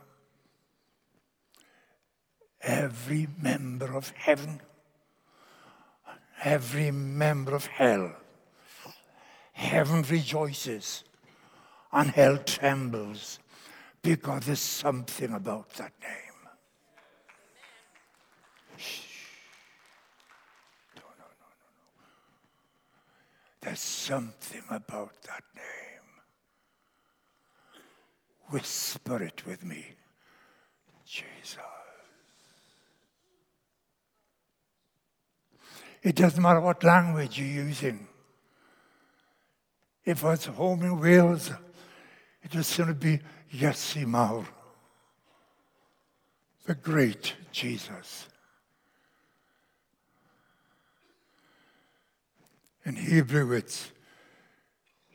Every 2.62 3.28
member 3.42 3.94
of 3.98 4.10
heaven, 4.12 4.62
every 6.44 6.92
member 6.92 7.56
of 7.56 7.66
hell, 7.66 8.14
heaven 9.52 10.04
rejoices 10.04 11.04
and 11.92 12.10
hell 12.12 12.38
trembles 12.38 13.40
because 14.02 14.46
there's 14.46 14.60
something 14.60 15.34
about 15.34 15.72
that 15.72 15.92
name. 16.02 16.50
No, 20.96 21.02
no, 21.02 21.10
no, 21.20 21.26
no, 21.42 21.48
no. 22.00 22.08
There's 23.62 23.80
something 23.80 24.64
about 24.70 25.22
that 25.24 25.44
name. 25.56 25.64
Whisper 28.50 29.24
it 29.24 29.46
with 29.46 29.64
me. 29.64 29.86
Jesus. 31.06 31.58
It 36.02 36.16
doesn't 36.16 36.42
matter 36.42 36.60
what 36.60 36.84
language 36.84 37.40
you're 37.40 37.66
using. 37.66 38.08
If 40.04 40.26
I 40.26 40.32
was 40.32 40.46
home 40.46 40.82
in 40.82 41.00
Wales, 41.00 41.52
it 42.42 42.56
was 42.56 42.76
going 42.76 42.90
to 42.90 42.96
be 42.96 43.20
Iesu 43.54 44.08
Mawr, 44.08 44.46
the 46.66 46.74
great 46.74 47.36
Jesus. 47.52 48.28
In 52.84 52.96
Hebrew, 52.96 53.52
it's 53.54 53.92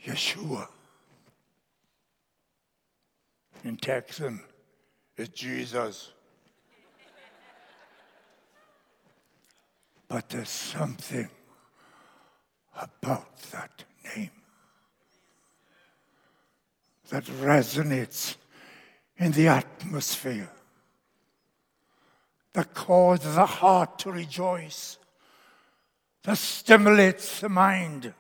Yeshua. 0.05 0.69
In 3.65 3.77
Texan, 3.77 4.41
it's 5.17 5.31
Jesus. 5.31 6.13
But 10.09 10.29
there's 10.29 10.49
something 10.49 11.29
about 12.81 13.37
that 13.51 13.85
name 14.17 14.31
that 17.09 17.25
resonates 17.25 18.37
in 19.19 19.33
the 19.33 19.49
atmosphere, 19.49 20.51
that 22.53 22.75
causes 22.75 23.35
the 23.35 23.47
heart 23.47 23.99
to 24.01 24.13
rejoice, 24.13 24.99
that 26.27 26.37
stimulates 26.37 27.41
the 27.41 27.49
mind, 27.49 28.13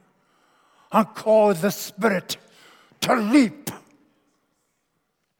and 0.92 1.14
causes 1.14 1.62
the 1.62 1.71
spirit 1.71 2.37
to 3.01 3.16
leap 3.16 3.69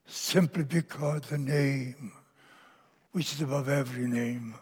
simply 0.05 0.65
because 0.65 1.21
the 1.21 1.37
name, 1.37 2.11
which 3.13 3.31
is 3.31 3.41
above 3.41 3.69
every 3.69 4.05
name, 4.05 4.53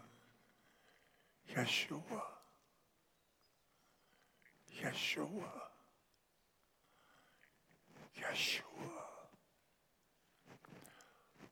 Yeshua. 1.51 2.21
Yeshua. 4.83 5.49
Yeshua. 8.21 8.61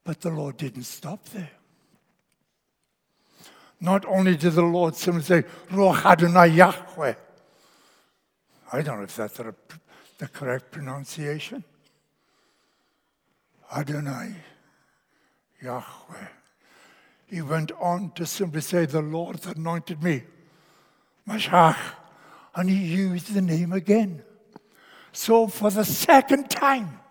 But 0.03 0.21
the 0.21 0.29
Lord 0.29 0.57
didn't 0.57 0.83
stop 0.83 1.25
there. 1.29 1.49
Not 3.83 4.05
only 4.05 4.37
did 4.37 4.53
the 4.53 4.61
Lord 4.61 4.95
simply 4.95 5.23
say, 5.23 5.43
Ruach 5.69 6.05
Adonai 6.05 6.55
Yahweh. 6.55 7.15
I 8.71 8.81
don't 8.81 8.99
know 8.99 9.03
if 9.03 9.17
that's 9.17 9.35
the, 9.35 9.53
the 10.19 10.29
correct 10.29 10.71
pronunciation. 10.71 11.65
Adonai, 13.75 14.35
Yahweh. 15.61 16.27
He 17.25 17.41
went 17.41 17.73
on 17.73 18.11
to 18.11 18.25
simply 18.25 18.61
say, 18.61 18.85
The 18.85 19.01
Lord 19.01 19.45
anointed 19.45 20.01
me, 20.01 20.23
Mashach, 21.27 21.77
and 22.55 22.69
he 22.69 22.77
used 22.77 23.33
the 23.33 23.41
name 23.41 23.73
again. 23.73 24.23
So, 25.11 25.47
for 25.47 25.69
the 25.69 25.83
second 25.83 26.49
time, 26.49 27.01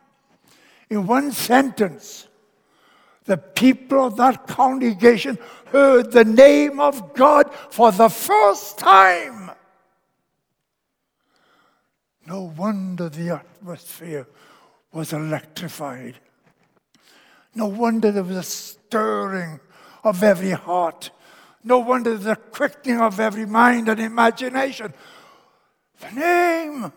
in 0.89 1.07
one 1.07 1.33
sentence, 1.33 2.29
the 3.25 3.37
people 3.37 4.05
of 4.05 4.17
that 4.17 4.47
congregation 4.47 5.39
heard 5.67 6.11
the 6.11 6.25
name 6.25 6.81
of 6.81 7.15
God 7.15 7.53
for 7.71 7.93
the 7.93 8.09
first 8.09 8.79
time. 8.79 9.51
No 12.27 12.53
wonder 12.57 13.09
the 13.09 13.31
atmosphere 13.31 14.27
was 14.93 15.13
electrified. 15.13 16.17
No 17.55 17.67
wonder 17.67 18.11
there 18.11 18.23
was 18.23 18.37
a 18.37 18.43
stirring 18.43 19.61
of 20.05 20.23
every 20.23 20.51
heart. 20.51 21.11
No 21.65 21.79
wonder 21.79 22.17
the 22.17 22.37
quickening 22.37 23.01
of 23.01 23.21
every 23.21 23.47
mind 23.47 23.89
and 23.89 24.01
imagination. 24.01 24.93
The 26.01 26.11
name. 26.11 26.93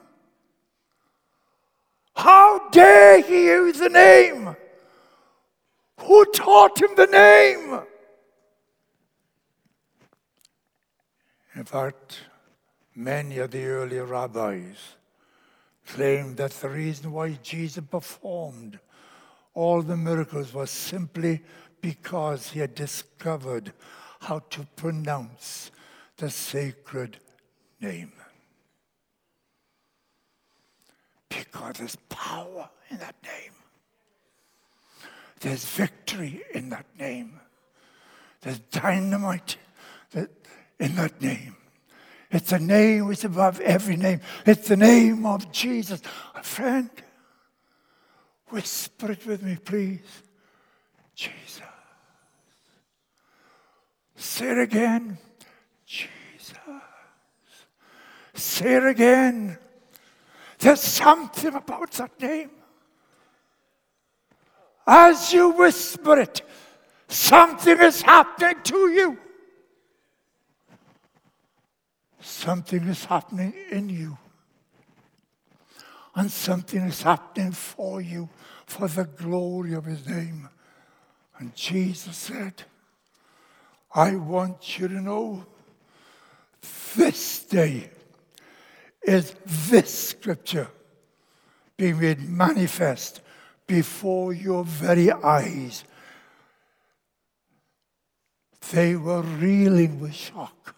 How 2.15 2.69
dare 2.69 3.21
he 3.21 3.45
use 3.45 3.77
the 3.77 3.89
name? 3.89 4.55
Who 5.99 6.25
taught 6.33 6.81
him 6.81 6.95
the 6.95 7.07
name? 7.07 7.81
In 11.55 11.63
fact, 11.63 12.19
many 12.93 13.37
of 13.37 13.51
the 13.51 13.65
early 13.65 13.99
rabbis 13.99 14.75
claimed 15.87 16.37
that 16.37 16.51
the 16.51 16.69
reason 16.69 17.11
why 17.11 17.37
Jesus 17.41 17.83
performed 17.89 18.79
all 19.53 19.81
the 19.81 19.95
miracles 19.95 20.53
was 20.53 20.69
simply 20.69 21.41
because 21.81 22.51
he 22.51 22.59
had 22.59 22.75
discovered 22.75 23.71
how 24.19 24.39
to 24.49 24.67
pronounce 24.75 25.71
the 26.17 26.29
sacred 26.29 27.17
name. 27.79 28.11
Because 31.29 31.75
there's 31.77 31.95
power 32.09 32.69
in 32.89 32.97
that 32.97 33.15
name. 33.23 33.53
There's 35.39 35.65
victory 35.65 36.43
in 36.53 36.69
that 36.69 36.85
name. 36.97 37.39
There's 38.41 38.59
dynamite 38.59 39.57
in 40.13 40.95
that 40.95 41.21
name. 41.21 41.55
It's 42.31 42.51
a 42.51 42.59
name 42.59 43.07
which 43.07 43.19
is 43.19 43.25
above 43.25 43.59
every 43.61 43.95
name. 43.95 44.21
It's 44.45 44.67
the 44.67 44.77
name 44.77 45.25
of 45.25 45.51
Jesus. 45.51 46.01
Friend, 46.43 46.89
whisper 48.49 49.11
it 49.11 49.25
with 49.25 49.41
me, 49.41 49.57
please. 49.63 50.01
Jesus. 51.15 51.61
Say 54.15 54.51
it 54.51 54.59
again. 54.59 55.17
Jesus. 55.85 56.57
Say 58.33 58.75
it 58.75 58.85
again. 58.85 59.57
There's 60.59 60.81
something 60.81 61.53
about 61.53 61.91
that 61.91 62.19
name. 62.19 62.51
As 64.87 65.33
you 65.33 65.49
whisper 65.49 66.19
it, 66.19 66.41
something 67.07 67.79
is 67.79 68.01
happening 68.01 68.61
to 68.63 68.89
you. 68.89 69.17
Something 72.19 72.87
is 72.87 73.05
happening 73.05 73.53
in 73.71 73.89
you. 73.89 74.17
And 76.15 76.31
something 76.31 76.81
is 76.81 77.01
happening 77.01 77.51
for 77.51 77.99
you 78.01 78.29
for 78.65 78.87
the 78.87 79.05
glory 79.05 79.73
of 79.73 79.85
his 79.85 80.07
name. 80.07 80.49
And 81.37 81.53
Jesus 81.55 82.15
said, 82.15 82.63
I 83.93 84.15
want 84.15 84.79
you 84.79 84.87
to 84.87 85.01
know 85.01 85.45
this 86.95 87.43
day 87.43 87.89
is 89.03 89.35
this 89.45 90.09
scripture 90.09 90.67
being 91.77 91.99
made 91.99 92.27
manifest 92.27 93.21
before 93.67 94.33
your 94.33 94.63
very 94.63 95.11
eyes. 95.11 95.83
They 98.71 98.95
were 98.95 99.21
reeling 99.21 99.99
with 99.99 100.13
shock. 100.13 100.75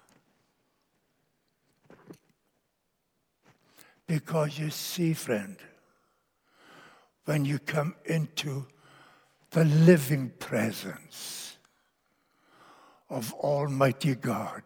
Because 4.06 4.58
you 4.58 4.70
see, 4.70 5.14
friend, 5.14 5.58
when 7.26 7.44
you 7.44 7.60
come 7.60 7.96
into 8.06 8.66
the 9.52 9.66
living 9.66 10.32
presence 10.40 11.58
of 13.10 13.34
Almighty 13.34 14.16
God, 14.16 14.64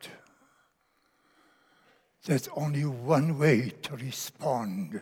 there's 2.25 2.47
only 2.55 2.85
one 2.85 3.39
way 3.39 3.71
to 3.81 3.95
respond, 3.95 5.01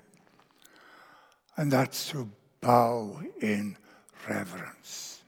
and 1.58 1.72
that's 1.72 2.10
to 2.12 2.30
bow 2.62 3.20
in 3.42 3.78
reverence. 4.28 5.22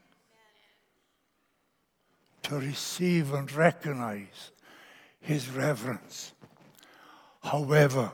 To 2.44 2.56
receive 2.56 3.32
and 3.32 3.50
recognize 3.52 4.50
his 5.20 5.48
reverence. 5.48 6.32
However, 7.42 8.12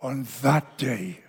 on 0.00 0.26
that 0.42 0.76
day, 0.76 1.20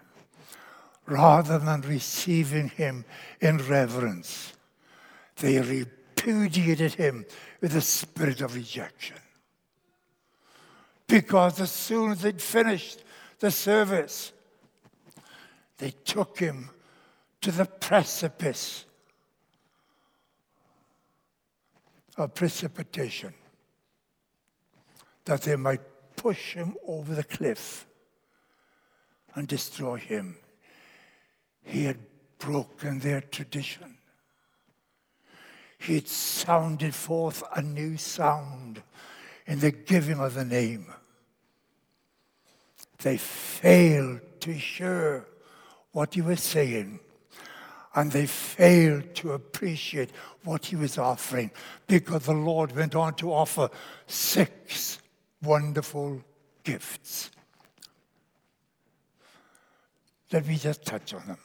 rather 1.06 1.60
than 1.60 1.82
receiving 1.82 2.70
him 2.70 3.06
in 3.40 3.58
reverence, 3.58 4.54
they 5.38 5.60
repudiated 5.60 6.96
him 6.96 7.26
with 7.62 7.76
a 7.76 7.82
spirit 7.82 8.42
of 8.42 8.56
rejection. 8.56 9.18
Because 11.08 11.62
as 11.62 11.72
soon 11.72 12.12
as 12.12 12.22
they'd 12.22 12.42
finished 12.42 13.04
the 13.40 13.52
service, 13.52 14.32
they 15.78 15.92
took 15.92 16.40
him 16.40 16.70
to 17.42 17.52
the 17.52 17.66
precipice 17.66 18.86
of 22.18 22.34
precipitation 22.34 23.34
that 25.26 25.42
they 25.42 25.56
might 25.56 25.82
push 26.16 26.54
him 26.54 26.76
over 26.88 27.14
the 27.14 27.24
cliff 27.24 27.86
and 29.34 29.48
destroy 29.48 29.98
him. 29.98 30.38
He 31.64 31.84
had 31.84 31.98
broken 32.40 33.00
their 33.00 33.22
tradition. 33.22 33.98
He 35.78 35.96
had 35.96 36.08
sounded 36.08 36.96
forth 36.96 37.44
a 37.56 37.62
new 37.62 37.98
sound 37.98 38.82
in 39.46 39.60
the 39.60 39.72
giving 39.72 40.20
of 40.20 40.36
the 40.36 40.46
name. 40.46 40.88
They 43.00 43.18
failed 43.18 44.22
to 44.42 44.54
hear 44.54 45.28
what 45.95 46.13
he 46.13 46.19
was 46.19 46.41
saying 46.41 46.99
and 47.95 48.12
they 48.12 48.25
failed 48.25 49.15
to 49.15 49.31
appreciate 49.31 50.10
what 50.43 50.65
he 50.65 50.75
was 50.75 50.97
offering 50.97 51.49
because 51.88 52.23
the 52.23 52.34
Lord 52.34 52.75
went 52.75 52.95
on 52.95 53.13
to 53.13 53.31
offer 53.31 53.69
six 54.05 54.99
wonderful 55.41 56.21
gifts. 56.65 57.31
Let 60.34 60.45
me 60.45 60.58
just 60.58 60.84
touch 60.84 61.13
on 61.13 61.25
them. 61.27 61.38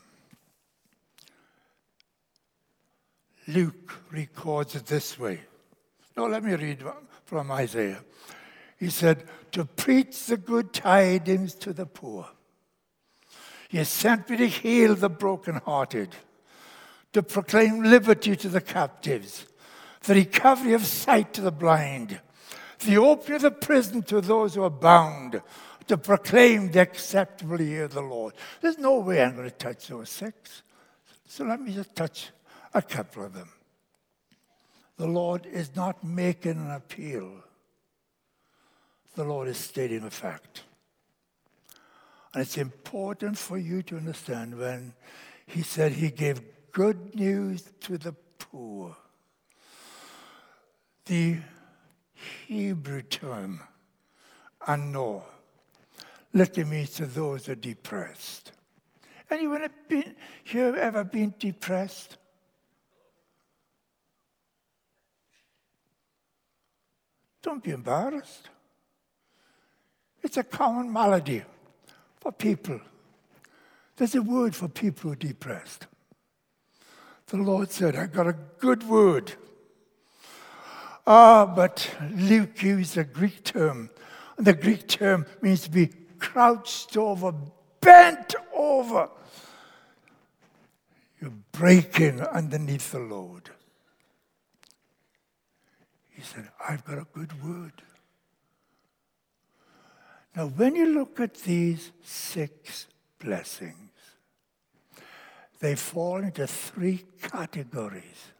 Luke 3.46 4.02
records 4.10 4.74
it 4.74 4.86
this 4.86 5.16
way. 5.16 5.38
No, 6.16 6.26
let 6.26 6.42
me 6.42 6.54
read 6.54 6.82
from 7.24 7.52
Isaiah. 7.52 8.02
He 8.80 8.90
said, 8.90 9.22
To 9.52 9.64
preach 9.64 10.26
the 10.26 10.36
good 10.36 10.72
tidings 10.72 11.54
to 11.54 11.72
the 11.72 11.86
poor. 11.86 12.26
He 13.70 13.85
sent 13.85 14.28
me 14.28 14.37
to 14.37 14.48
heal 14.48 14.96
the 14.96 15.09
brokenhearted, 15.09 16.16
to 17.12 17.22
proclaim 17.22 17.85
liberty 17.85 18.35
to 18.35 18.48
the 18.48 18.61
captives, 18.61 19.46
the 20.00 20.14
recovery 20.16 20.72
of 20.72 20.85
sight 20.85 21.33
to 21.35 21.40
the 21.40 21.52
blind, 21.52 22.20
the 22.85 22.96
opening 22.96 23.37
of 23.37 23.42
the 23.42 23.52
prison 23.52 24.02
to 24.02 24.20
those 24.20 24.56
who 24.56 24.64
are 24.64 24.70
bound, 24.70 25.40
to 25.87 25.96
proclaim 25.96 26.72
the 26.72 26.80
acceptable 26.80 27.61
year 27.61 27.85
of 27.85 27.94
the 27.94 28.00
Lord. 28.00 28.35
There's 28.61 28.76
no 28.76 28.98
way 28.98 29.22
I'm 29.22 29.37
going 29.37 29.48
to 29.48 29.54
touch 29.54 29.87
those 29.87 30.11
six. 30.11 30.64
So 31.28 31.44
let 31.44 31.61
me 31.61 31.72
just 31.72 31.94
touch 31.94 32.30
a 32.74 32.83
couple 32.83 33.24
of 33.24 33.35
them. 33.35 33.50
The 34.96 35.06
Lord 35.06 35.46
is 35.46 35.76
not 35.76 36.02
making 36.02 36.59
an 36.59 36.72
appeal, 36.72 37.30
the 39.14 39.22
Lord 39.22 39.46
is 39.46 39.59
stating 39.59 40.02
a 40.02 40.11
fact. 40.11 40.64
And 42.33 42.43
it's 42.43 42.59
important 42.59 43.37
for 43.37 43.59
you 43.59 43.83
to 43.83 43.97
understand 43.97 44.59
when 44.59 44.95
he 45.47 45.62
said 45.62 45.93
he 45.93 46.11
gave 46.11 46.40
good 46.73 47.14
news 47.14 47.64
to 47.81 47.99
the 47.99 48.12
poor. 48.38 48.97
The 51.07 51.38
Hebrew 52.47 53.03
term, 53.03 53.61
ano, 54.66 55.25
literally 56.33 56.71
means 56.71 56.90
to 56.90 57.07
those 57.07 57.47
who 57.47 57.53
are 57.53 57.57
depressed. 57.57 58.53
Anyone 59.29 59.66
been, 59.88 60.14
here 60.45 60.77
ever 60.77 61.03
been 61.03 61.35
depressed? 61.38 62.16
Don't 67.43 67.62
be 67.62 67.71
embarrassed. 67.71 68.51
It's 70.23 70.37
a 70.37 70.45
common 70.45 70.93
malady 70.93 71.43
for 72.20 72.33
people. 72.33 72.80
There's 73.96 74.14
a 74.14 74.22
word 74.22 74.54
for 74.54 74.68
people 74.68 75.09
who 75.09 75.12
are 75.12 75.16
depressed. 75.16 75.87
The 77.26 77.37
Lord 77.37 77.70
said, 77.70 77.96
"I've 77.96 78.12
got 78.12 78.26
a 78.26 78.37
good 78.59 78.83
word. 78.83 79.33
Ah, 81.06 81.46
but 81.46 81.94
Luke 82.14 82.62
used 82.62 82.96
a 82.96 83.04
Greek 83.04 83.44
term. 83.44 83.90
And 84.37 84.46
the 84.46 84.52
Greek 84.52 84.87
term 84.88 85.26
means 85.42 85.62
to 85.62 85.70
be 85.70 85.90
crouched 86.18 86.96
over, 86.96 87.35
bent 87.80 88.35
over. 88.54 89.09
You're 91.20 91.33
breaking 91.52 92.20
underneath 92.20 92.92
the 92.92 93.00
load. 93.00 93.50
He 96.11 96.22
said, 96.22 96.48
I've 96.68 96.85
got 96.85 96.98
a 96.98 97.06
good 97.12 97.42
word. 97.42 97.83
Now, 100.37 100.47
when 100.47 100.77
you 100.77 100.87
look 100.87 101.19
at 101.19 101.35
these 101.35 101.90
six 102.03 102.87
blessings, 103.19 103.90
they 105.59 105.75
fall 105.75 106.19
into 106.19 106.47
three 106.47 107.05
categories. 107.21 108.33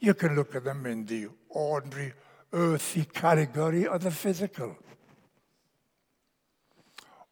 You 0.00 0.14
can 0.14 0.36
look 0.36 0.54
at 0.54 0.64
them 0.64 0.86
in 0.86 1.04
the 1.04 1.28
ordinary 1.48 2.14
earthy 2.52 3.04
category 3.04 3.86
or 3.86 3.98
the 3.98 4.10
physical. 4.10 4.76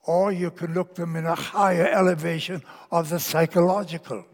Or 0.05 0.33
you 0.33 0.51
can 0.51 0.75
look 0.75 0.95
them 0.95 1.17
in 1.17 1.27
a 1.27 1.35
higher 1.35 1.87
elevation 1.87 2.63
of 2.91 3.09
the 3.09 3.19
psychological. 3.19 4.25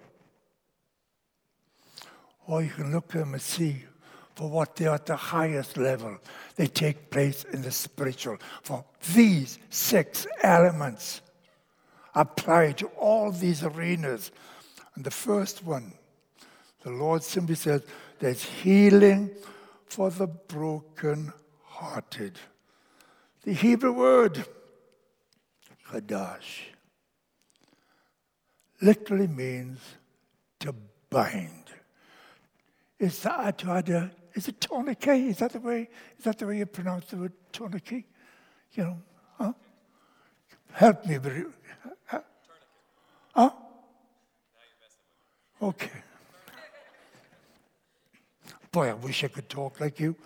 Or 2.46 2.62
you 2.62 2.70
can 2.70 2.92
look 2.92 3.14
at 3.14 3.20
them 3.20 3.34
and 3.34 3.42
see 3.42 3.84
for 4.34 4.48
what 4.48 4.76
they 4.76 4.86
are 4.86 4.94
at 4.94 5.06
the 5.06 5.16
highest 5.16 5.76
level. 5.76 6.18
They 6.56 6.66
take 6.66 7.10
place 7.10 7.44
in 7.44 7.62
the 7.62 7.70
spiritual. 7.70 8.38
For 8.62 8.84
these 9.14 9.58
six 9.70 10.26
elements 10.42 11.20
apply 12.14 12.72
to 12.72 12.86
all 12.98 13.30
these 13.30 13.62
arenas. 13.62 14.30
And 14.94 15.04
the 15.04 15.10
first 15.10 15.64
one, 15.64 15.92
the 16.82 16.90
Lord 16.90 17.22
simply 17.22 17.54
says, 17.54 17.82
there's 18.18 18.42
healing 18.42 19.30
for 19.86 20.10
the 20.10 20.26
broken 20.26 21.32
hearted. 21.64 22.38
The 23.42 23.52
Hebrew 23.52 23.92
word, 23.92 24.44
Kadash, 25.90 26.60
literally 28.80 29.26
means 29.26 29.80
to 30.60 30.74
bind. 31.10 31.64
Is 32.98 33.22
that 33.22 33.64
is 34.34 34.48
it 34.48 34.60
tourniquet? 34.60 35.20
Is 35.20 35.38
that 35.38 35.52
the 35.52 35.60
way? 35.60 35.88
Is 36.18 36.24
that 36.24 36.38
the 36.38 36.46
way 36.46 36.58
you 36.58 36.66
pronounce 36.66 37.06
the 37.06 37.16
word 37.16 37.32
tourniquet? 37.52 38.04
You 38.72 38.84
know, 38.84 38.98
huh? 39.38 39.52
Help 40.72 41.06
me, 41.06 41.18
but 41.18 41.32
huh? 42.06 42.20
huh? 43.34 43.50
Okay. 45.60 46.02
Boy, 48.72 48.88
I 48.88 48.94
wish 48.94 49.22
I 49.22 49.28
could 49.28 49.48
talk 49.48 49.80
like 49.80 50.00
you. 50.00 50.16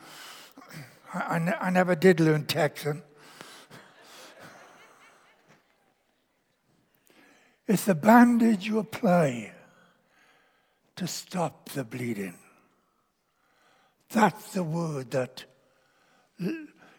I, 1.13 1.19
I, 1.19 1.67
I 1.67 1.71
never 1.71 1.95
did 1.97 2.21
learn 2.21 2.47
Texan. 2.47 3.03
It's 7.67 7.85
the 7.85 7.97
bandage 7.97 8.69
you 8.69 8.79
apply 8.79 9.53
to 10.95 11.07
stop 11.09 11.69
the 11.71 11.83
bleeding. 11.83 12.39
That's 14.11 14.53
the 14.53 14.63
word 14.63 15.11
that 15.11 15.45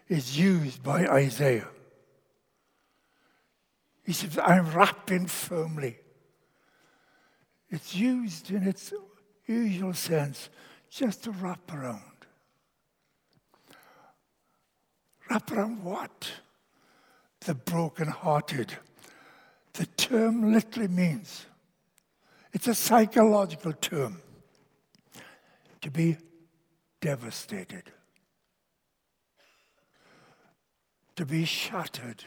is 0.08 0.38
used 0.38 0.84
by 0.84 1.08
Isaiah. 1.08 1.67
He 4.04 4.13
says, 4.13 4.39
I'm 4.41 4.72
wrapping 4.72 5.26
firmly. 5.28 5.98
It's 7.70 7.96
used 7.96 8.52
in 8.52 8.63
its 8.63 8.93
usual 9.46 9.93
sense 9.93 10.50
just 10.89 11.26
to 11.26 11.32
wrap 11.32 11.74
around. 11.74 12.02
Wrap 15.30 15.52
around 15.52 15.84
what? 15.84 16.32
The 17.41 17.54
broken-hearted. 17.54 18.74
The 19.74 19.86
term 19.86 20.54
literally 20.54 20.88
means, 20.88 21.46
it's 22.54 22.67
a 22.67 22.74
psychological 22.74 23.74
term, 23.74 24.22
to 25.82 25.91
be 25.91 26.17
devastated, 27.02 27.92
to 31.16 31.26
be 31.26 31.46
shattered. 31.46 32.24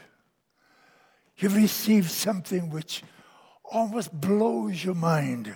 You 1.37 1.49
receive 1.49 2.09
something 2.09 2.69
which 2.69 3.03
almost 3.63 4.11
blows 4.13 4.83
your 4.83 4.95
mind. 4.95 5.55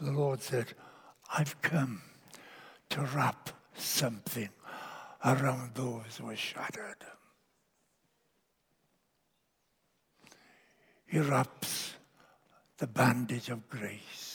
The 0.00 0.12
Lord 0.12 0.40
said, 0.40 0.74
I've 1.36 1.60
come 1.60 2.02
to 2.90 3.02
wrap 3.14 3.50
something 3.74 4.48
around 5.24 5.74
those 5.74 6.18
who 6.18 6.30
are 6.30 6.36
shattered. 6.36 7.04
He 11.06 11.18
wraps 11.18 11.92
the 12.78 12.86
bandage 12.86 13.50
of 13.50 13.68
grace. 13.68 14.31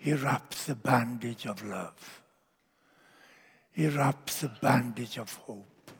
He 0.00 0.14
wraps 0.14 0.64
the 0.64 0.74
bandage 0.74 1.44
of 1.44 1.62
love. 1.62 2.22
He 3.70 3.86
wraps 3.86 4.40
the 4.40 4.48
bandage 4.48 5.18
of 5.18 5.30
hope. 5.34 5.90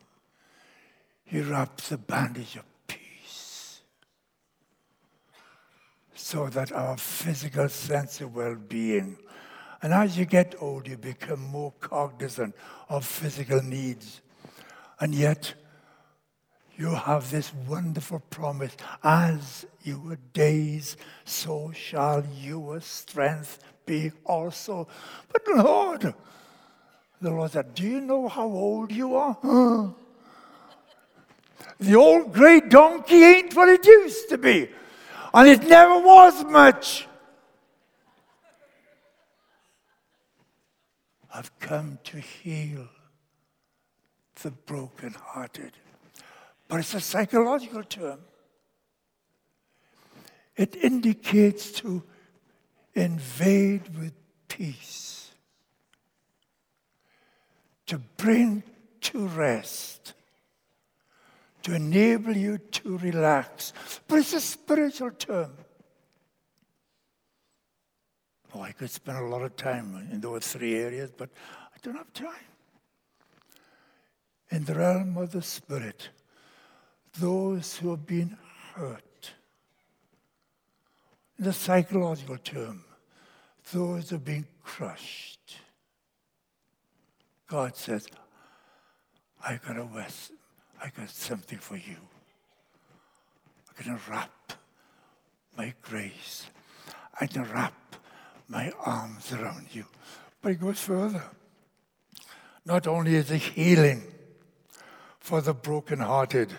He 1.22 1.42
wraps 1.42 1.90
the 1.90 1.98
bandage 1.98 2.56
of 2.56 2.64
peace. 2.86 3.82
so 6.14 6.48
that 6.48 6.72
our 6.72 6.96
physical 6.96 7.68
sense 7.68 8.22
of 8.22 8.34
well 8.34 8.54
being. 8.54 9.18
And 9.82 9.92
as 9.92 10.16
you 10.16 10.24
get 10.24 10.54
older, 10.60 10.92
you 10.92 10.96
become 10.96 11.40
more 11.40 11.74
cognizant 11.80 12.54
of 12.88 13.04
physical 13.04 13.62
needs. 13.62 14.22
And 14.98 15.14
yet, 15.14 15.52
you 16.74 16.94
have 16.94 17.30
this 17.30 17.52
wonderful 17.68 18.20
promise 18.30 18.74
as 19.04 19.66
your 19.82 20.16
days, 20.32 20.96
so 21.26 21.70
shall 21.74 22.24
your 22.38 22.80
strength 22.80 23.58
be 23.90 24.12
also. 24.24 24.86
But 25.32 25.42
Lord, 25.48 26.14
the 27.20 27.30
Lord 27.30 27.50
said, 27.50 27.74
Do 27.74 27.82
you 27.82 28.00
know 28.00 28.28
how 28.28 28.46
old 28.46 28.92
you 28.92 29.16
are? 29.16 29.36
The 31.78 31.94
old 31.94 32.34
gray 32.34 32.60
donkey 32.60 33.22
ain't 33.24 33.56
what 33.56 33.70
it 33.70 33.86
used 33.86 34.28
to 34.28 34.36
be. 34.36 34.68
And 35.32 35.48
it 35.48 35.66
never 35.66 35.98
was 35.98 36.44
much. 36.44 37.06
I've 41.34 41.58
come 41.58 41.98
to 42.04 42.18
heal 42.18 42.86
the 44.42 44.50
brokenhearted. 44.50 45.72
But 46.68 46.80
it's 46.80 46.92
a 46.92 47.00
psychological 47.00 47.84
term. 47.84 48.20
It 50.56 50.76
indicates 50.76 51.72
to 51.80 52.02
invade 53.00 53.96
with 53.98 54.12
peace, 54.48 55.30
to 57.86 57.98
bring 58.16 58.62
to 59.00 59.26
rest 59.26 60.14
to 61.62 61.74
enable 61.74 62.36
you 62.36 62.58
to 62.58 62.98
relax. 62.98 63.72
But 64.08 64.20
it's 64.20 64.32
a 64.32 64.40
spiritual 64.40 65.10
term. 65.12 65.52
Oh, 68.54 68.62
I 68.62 68.72
could 68.72 68.90
spend 68.90 69.18
a 69.18 69.26
lot 69.26 69.42
of 69.42 69.56
time 69.56 70.08
in 70.10 70.20
those 70.20 70.46
three 70.48 70.74
areas, 70.76 71.10
but 71.16 71.30
I 71.72 71.78
don't 71.82 71.96
have 71.96 72.12
time. 72.12 72.48
In 74.50 74.64
the 74.64 74.74
realm 74.74 75.16
of 75.16 75.30
the 75.30 75.42
Spirit, 75.42 76.08
those 77.18 77.76
who 77.76 77.90
have 77.90 78.06
been 78.06 78.36
hurt, 78.74 79.32
in 81.38 81.44
the 81.44 81.52
psychological 81.52 82.38
term, 82.38 82.84
those 83.72 84.10
have 84.10 84.24
been 84.24 84.46
crushed, 84.62 85.56
God 87.46 87.76
says, 87.76 88.06
I 89.44 89.58
got 89.64 89.76
a 89.76 89.84
West 89.84 90.32
I 90.82 90.90
got 90.96 91.10
something 91.10 91.58
for 91.58 91.76
you. 91.76 91.96
I'm 93.78 93.96
to 93.96 94.10
wrap 94.10 94.52
my 95.56 95.74
grace. 95.82 96.46
I'm 97.20 97.28
going 97.28 97.46
to 97.46 97.52
wrap 97.52 97.74
my 98.48 98.72
arms 98.84 99.32
around 99.32 99.66
you. 99.72 99.84
But 100.40 100.52
it 100.52 100.60
goes 100.60 100.80
further. 100.80 101.22
Not 102.64 102.86
only 102.86 103.16
is 103.16 103.30
it 103.30 103.38
healing 103.38 104.02
for 105.18 105.40
the 105.40 105.52
brokenhearted, 105.52 106.50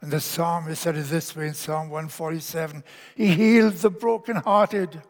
and 0.00 0.10
the 0.10 0.20
psalmist 0.20 0.80
said 0.80 0.96
it 0.96 1.02
this 1.02 1.36
way 1.36 1.48
in 1.48 1.54
Psalm 1.54 1.90
147 1.90 2.82
He 3.16 3.26
heals 3.28 3.82
the 3.82 3.90
brokenhearted 3.90 5.02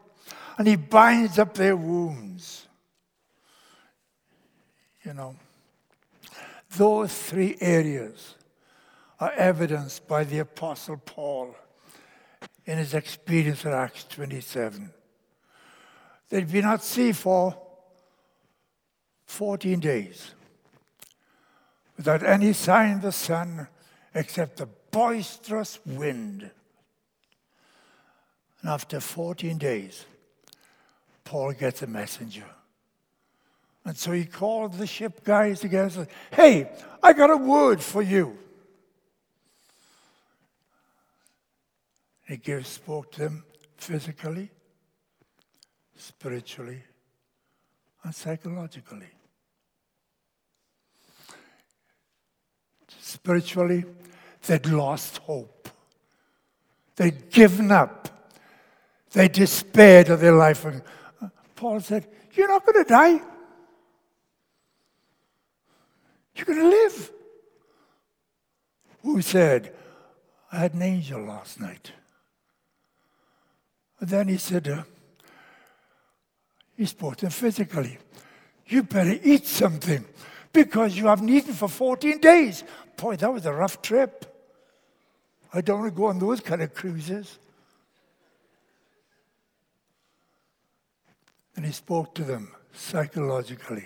and 0.61 0.69
He 0.69 0.77
binds 0.77 1.39
up 1.39 1.55
their 1.55 1.75
wounds. 1.75 2.69
You 5.03 5.15
know, 5.15 5.35
those 6.77 7.15
three 7.15 7.57
areas 7.63 8.35
are 9.19 9.33
evidenced 9.33 10.07
by 10.07 10.25
the 10.25 10.41
Apostle 10.41 10.99
Paul 10.99 11.57
in 12.67 12.77
his 12.77 12.93
experience 12.93 13.65
in 13.65 13.73
Acts 13.73 14.05
27. 14.05 14.91
They'd 16.29 16.53
been 16.53 16.67
at 16.67 16.83
sea 16.83 17.13
for 17.13 17.57
14 19.25 19.81
days 19.81 20.35
without 21.97 22.23
any 22.23 22.53
sign 22.53 22.97
of 22.97 23.03
the 23.03 23.13
sun 23.13 23.67
except 24.15 24.59
the 24.59 24.69
boisterous 24.91 25.79
wind. 25.87 26.51
And 28.61 28.71
after 28.71 29.01
14 29.01 29.57
days, 29.57 30.05
Paul 31.25 31.53
gets 31.53 31.83
a 31.83 31.87
messenger. 31.87 32.45
And 33.85 33.97
so 33.97 34.13
he 34.13 34.25
called 34.25 34.75
the 34.75 34.87
ship 34.87 35.25
guys 35.25 35.61
together 35.61 35.85
and 35.85 35.93
said, 35.93 36.09
Hey, 36.33 36.71
I 37.03 37.13
got 37.13 37.31
a 37.31 37.37
word 37.37 37.83
for 37.83 38.03
you. 38.03 38.37
He 42.27 42.37
gave, 42.37 42.67
spoke 42.67 43.11
to 43.13 43.21
them 43.23 43.45
physically, 43.77 44.51
spiritually, 45.97 46.83
and 48.05 48.15
psychologically. 48.15 49.09
Spiritually, 53.01 53.85
they'd 54.47 54.67
lost 54.67 55.19
hope. 55.19 55.69
They'd 56.95 57.31
given 57.31 57.73
up. 57.73 58.09
They 59.13 59.27
despaired 59.27 60.11
of 60.11 60.21
their 60.21 60.35
life. 60.35 60.65
And 60.65 60.83
Paul 61.61 61.81
said, 61.81 62.07
You're 62.33 62.49
not 62.49 62.65
going 62.65 62.83
to 62.83 62.89
die. 62.89 63.21
You're 66.35 66.47
going 66.47 66.59
to 66.59 66.69
live. 66.69 67.13
Who 69.03 69.21
said, 69.21 69.75
I 70.51 70.57
had 70.57 70.73
an 70.73 70.81
angel 70.81 71.23
last 71.23 71.61
night. 71.61 71.93
And 74.01 74.09
then 74.09 74.29
he 74.29 74.39
said, 74.39 74.69
uh, 74.69 74.85
he 76.79 76.87
spoke 76.87 77.17
to 77.17 77.27
them 77.27 77.31
physically. 77.31 77.99
You 78.67 78.83
better 78.83 79.19
eat 79.23 79.47
something 79.47 80.07
because 80.55 80.97
you 80.97 81.09
haven't 81.09 81.29
eaten 81.29 81.53
for 81.53 81.69
14 81.69 82.21
days. 82.21 82.65
Boy, 82.97 83.17
that 83.17 83.31
was 83.31 83.45
a 83.45 83.53
rough 83.53 83.83
trip. 83.83 84.25
I 85.53 85.61
don't 85.61 85.81
want 85.81 85.93
to 85.93 85.97
go 85.99 86.07
on 86.07 86.19
those 86.19 86.41
kind 86.41 86.63
of 86.63 86.73
cruises. 86.73 87.39
And 91.61 91.67
he 91.67 91.73
spoke 91.75 92.15
to 92.15 92.25
them 92.25 92.53
psychologically 92.73 93.85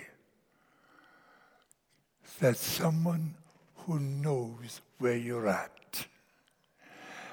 that 2.39 2.55
someone 2.55 3.35
who 3.79 3.99
knows 3.99 4.79
where 4.97 5.17
you're 5.17 5.49
at. 5.49 6.07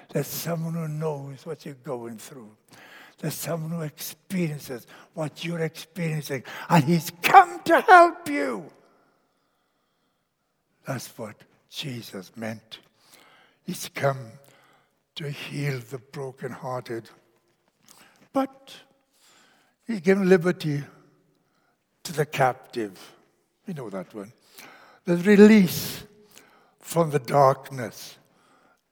that 0.08 0.26
someone 0.26 0.74
who 0.74 0.88
knows 0.88 1.46
what 1.46 1.64
you're 1.64 1.76
going 1.84 2.18
through. 2.18 2.50
that 3.18 3.30
someone 3.30 3.70
who 3.70 3.82
experiences 3.82 4.88
what 5.14 5.44
you're 5.44 5.60
experiencing, 5.60 6.42
and 6.68 6.82
he's 6.82 7.12
come 7.22 7.60
to 7.62 7.80
help 7.80 8.28
you. 8.28 8.68
That's 10.84 11.06
what 11.16 11.36
Jesus 11.70 12.32
meant. 12.36 12.80
He's 13.62 13.88
come 13.94 14.32
to 15.14 15.30
heal 15.30 15.78
the 15.88 15.98
brokenhearted. 15.98 17.08
But 18.32 18.74
he's 19.86 20.00
given 20.00 20.28
liberty 20.28 20.82
to 22.02 22.12
the 22.12 22.26
captive. 22.26 22.98
You 23.66 23.74
know 23.74 23.90
that 23.90 24.14
one. 24.14 24.32
The 25.04 25.16
release 25.16 26.04
from 26.80 27.10
the 27.10 27.18
darkness. 27.18 28.18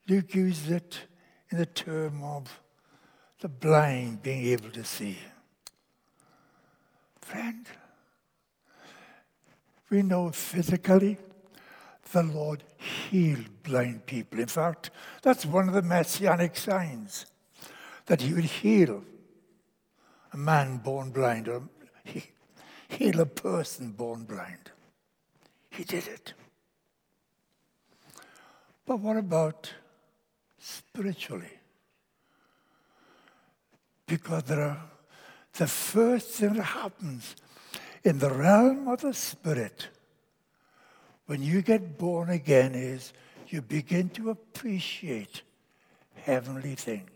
Luke 0.07 0.33
uses 0.33 0.71
it 0.71 0.99
in 1.49 1.57
the 1.57 1.65
term 1.65 2.23
of 2.23 2.61
the 3.39 3.49
blind 3.49 4.21
being 4.23 4.45
able 4.45 4.69
to 4.71 4.83
see. 4.83 5.17
Friend, 7.21 7.65
we 9.89 10.01
know 10.01 10.31
physically 10.31 11.17
the 12.11 12.23
Lord 12.23 12.63
healed 12.77 13.63
blind 13.63 14.05
people. 14.05 14.39
In 14.39 14.47
fact, 14.47 14.91
that's 15.21 15.45
one 15.45 15.67
of 15.67 15.73
the 15.73 15.81
messianic 15.81 16.57
signs 16.57 17.25
that 18.05 18.21
he 18.21 18.33
would 18.33 18.45
heal 18.45 19.03
a 20.33 20.37
man 20.37 20.77
born 20.77 21.11
blind 21.11 21.47
or 21.47 21.63
heal 22.87 23.19
a 23.19 23.25
person 23.25 23.91
born 23.91 24.23
blind. 24.23 24.71
He 25.69 25.83
did 25.83 26.07
it. 26.07 26.33
But 28.85 28.99
what 28.99 29.17
about 29.17 29.73
spiritually? 30.57 31.59
Because 34.07 34.43
there 34.43 34.61
are, 34.61 34.81
the 35.53 35.67
first 35.67 36.29
thing 36.31 36.53
that 36.53 36.63
happens 36.63 37.35
in 38.03 38.19
the 38.19 38.29
realm 38.29 38.87
of 38.87 39.01
the 39.01 39.13
spirit 39.13 39.87
when 41.27 41.41
you 41.41 41.61
get 41.61 41.97
born 41.97 42.29
again 42.29 42.75
is 42.75 43.13
you 43.47 43.61
begin 43.61 44.09
to 44.09 44.31
appreciate 44.31 45.43
heavenly 46.15 46.75
things. 46.75 47.09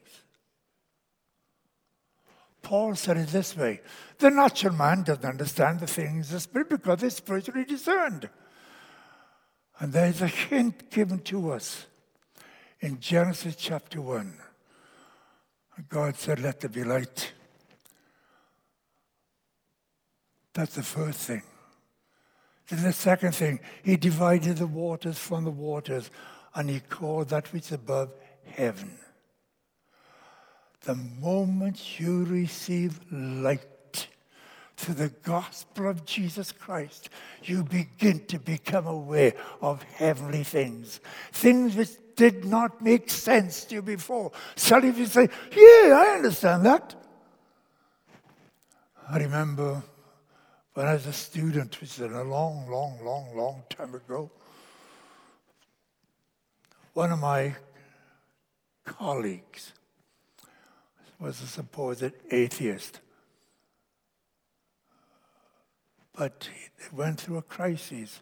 Paul 2.66 2.96
said 2.96 3.18
it 3.18 3.28
this 3.28 3.56
way 3.56 3.80
the 4.18 4.32
natural 4.32 4.74
man 4.74 5.04
doesn't 5.04 5.24
understand 5.24 5.80
the 5.82 5.88
things 5.88 6.30
of 6.30 6.34
the 6.34 6.40
Spirit 6.40 6.70
because 6.70 7.00
they're 7.00 7.12
spiritually 7.12 7.64
discerned. 7.64 8.28
And 9.80 9.94
there's 9.94 10.24
a 10.24 10.28
hint 10.28 10.90
given 10.90 11.20
to 11.20 11.52
us 11.52 11.86
in 12.80 13.00
Genesis 13.00 13.56
chapter 13.56 14.02
1. 14.02 14.34
God 15.90 16.16
said, 16.16 16.40
Let 16.40 16.60
there 16.60 16.72
be 16.72 16.84
light. 16.84 17.34
That's 20.54 20.74
the 20.74 20.82
first 20.82 21.20
thing. 21.20 21.44
Then 22.68 22.82
the 22.82 22.94
second 22.94 23.36
thing, 23.36 23.60
He 23.84 23.96
divided 23.96 24.58
the 24.58 24.66
waters 24.66 25.20
from 25.20 25.44
the 25.44 25.52
waters, 25.52 26.10
and 26.56 26.68
He 26.68 26.80
called 26.80 27.30
that 27.30 27.54
which 27.54 27.66
is 27.66 27.74
above 27.74 28.10
heaven. 28.48 28.98
The 30.86 30.96
moment 30.96 32.00
you 32.00 32.26
receive 32.26 33.00
light, 33.12 34.08
through 34.78 34.96
the 34.96 35.10
gospel 35.24 35.90
of 35.90 36.06
Jesus 36.06 36.52
Christ, 36.52 37.10
you 37.44 37.64
begin 37.64 38.26
to 38.28 38.38
become 38.38 38.86
aware 38.86 39.34
of 39.62 39.82
heavenly 39.82 40.44
things, 40.44 41.00
things 41.32 41.76
which 41.76 41.90
did 42.16 42.46
not 42.46 42.84
make 42.84 43.10
sense 43.10 43.66
to 43.66 43.76
you 43.76 43.82
before. 43.82 44.32
Suddenly 44.56 45.00
you 45.00 45.06
say, 45.08 45.28
Yeah, 45.52 46.04
I 46.06 46.16
understand 46.18 46.66
that. 46.68 46.94
I 49.10 49.18
remember 49.18 49.82
when 50.76 50.86
I 50.86 50.94
was 50.94 51.08
a 51.08 51.14
student, 51.14 51.82
which 51.82 51.92
is 51.92 52.02
a 52.02 52.24
long, 52.24 52.70
long, 52.70 53.00
long, 53.04 53.36
long 53.36 53.64
time 53.70 53.96
ago, 53.96 54.30
one 56.94 57.12
of 57.12 57.20
my 57.20 57.56
colleagues 58.84 59.74
was 61.20 61.42
a 61.42 61.48
supposed 61.48 62.12
atheist. 62.32 63.00
But 66.18 66.50
he 66.78 66.96
went 66.96 67.22
through 67.22 67.38
a 67.38 67.42
crisis 67.42 68.22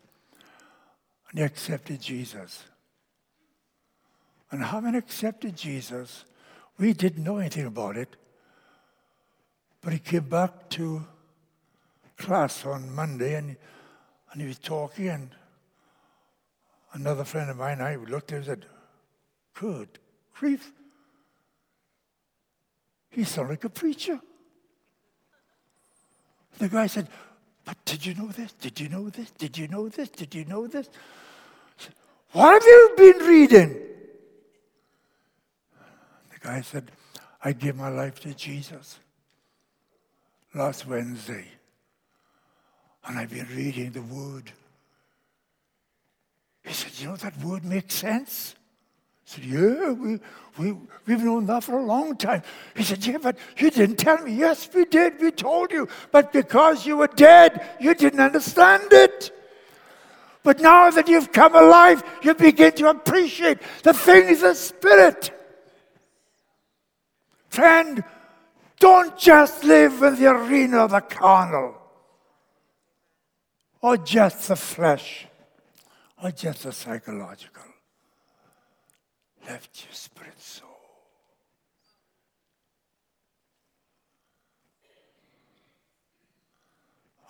and 1.29 1.39
he 1.39 1.45
accepted 1.45 2.01
Jesus. 2.01 2.63
And 4.51 4.63
having 4.63 4.95
accepted 4.95 5.55
Jesus, 5.55 6.25
we 6.77 6.93
didn't 6.93 7.23
know 7.23 7.37
anything 7.37 7.65
about 7.65 7.97
it. 7.97 8.15
But 9.81 9.93
he 9.93 9.99
came 9.99 10.29
back 10.29 10.69
to 10.69 11.05
class 12.17 12.65
on 12.65 12.93
Monday 12.93 13.35
and, 13.35 13.55
and 14.31 14.41
he 14.41 14.47
was 14.47 14.59
talking, 14.59 15.09
and 15.09 15.29
another 16.93 17.23
friend 17.23 17.49
of 17.49 17.57
mine, 17.57 17.81
I 17.81 17.95
looked 17.95 18.31
at 18.31 18.35
him 18.35 18.37
and 18.37 18.45
said, 18.45 18.65
Good 19.55 19.99
grief. 20.33 20.71
He 23.13 23.23
sounded 23.23 23.51
like 23.51 23.63
a 23.63 23.69
preacher. 23.69 24.19
The 26.57 26.67
guy 26.67 26.87
said, 26.87 27.07
but 27.65 27.77
did 27.85 28.05
you 28.05 28.15
know 28.15 28.27
this? 28.27 28.51
Did 28.53 28.79
you 28.79 28.89
know 28.89 29.09
this? 29.09 29.29
Did 29.31 29.57
you 29.57 29.67
know 29.67 29.87
this? 29.87 30.09
Did 30.09 30.35
you 30.35 30.45
know 30.45 30.67
this? 30.67 30.89
What 32.31 32.53
have 32.53 32.63
you 32.63 32.93
been 32.97 33.27
reading? 33.27 33.73
The 36.31 36.39
guy 36.39 36.61
said, 36.61 36.91
I 37.43 37.53
gave 37.53 37.75
my 37.75 37.89
life 37.89 38.19
to 38.21 38.33
Jesus 38.33 38.99
last 40.55 40.87
Wednesday. 40.87 41.45
And 43.05 43.19
I've 43.19 43.29
been 43.29 43.47
reading 43.55 43.91
the 43.91 44.01
Word. 44.01 44.51
He 46.63 46.73
said, 46.73 46.91
You 46.97 47.09
know, 47.09 47.15
that 47.17 47.37
Word 47.43 47.63
makes 47.63 47.93
sense. 47.93 48.55
I 49.25 49.29
said, 49.29 49.45
Yeah, 49.45 49.91
we, 49.91 50.19
we, 50.57 50.77
we've 51.05 51.23
known 51.23 51.45
that 51.45 51.63
for 51.63 51.79
a 51.79 51.83
long 51.83 52.17
time. 52.17 52.43
He 52.75 52.83
said, 52.83 53.05
Yeah, 53.05 53.17
but 53.21 53.37
you 53.57 53.71
didn't 53.71 53.97
tell 53.97 54.17
me. 54.17 54.35
Yes, 54.35 54.69
we 54.73 54.85
did. 54.85 55.21
We 55.21 55.31
told 55.31 55.71
you. 55.71 55.87
But 56.11 56.33
because 56.33 56.85
you 56.85 56.97
were 56.97 57.07
dead, 57.07 57.65
you 57.79 57.95
didn't 57.95 58.19
understand 58.19 58.91
it. 58.91 59.31
But 60.43 60.59
now 60.59 60.89
that 60.91 61.07
you've 61.07 61.31
come 61.31 61.55
alive, 61.55 62.03
you 62.21 62.33
begin 62.33 62.73
to 62.73 62.89
appreciate 62.89 63.59
the 63.83 63.93
things 63.93 64.43
of 64.43 64.57
spirit. 64.57 65.31
Friend, 67.47 68.03
don't 68.79 69.17
just 69.17 69.63
live 69.63 70.03
in 70.03 70.15
the 70.15 70.27
arena 70.27 70.79
of 70.79 70.91
the 70.91 70.99
carnal, 70.99 71.75
or 73.79 73.95
just 73.95 74.49
the 74.49 74.57
flesh, 74.57 75.27
or 76.21 76.31
just 76.31 76.63
the 76.63 76.73
psychological 76.73 77.72
left 79.47 79.85
your 79.85 79.93
spirit 79.93 80.39
soul. 80.39 80.69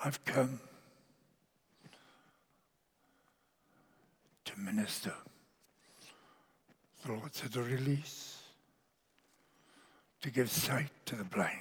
I've 0.03 0.23
come 0.25 0.59
to 4.45 4.59
minister. 4.59 5.13
The 7.05 7.13
Lord 7.13 7.33
said 7.33 7.53
to 7.53 7.61
release, 7.61 8.41
to 10.21 10.29
give 10.29 10.49
sight 10.49 10.89
to 11.05 11.15
the 11.15 11.23
blind. 11.23 11.57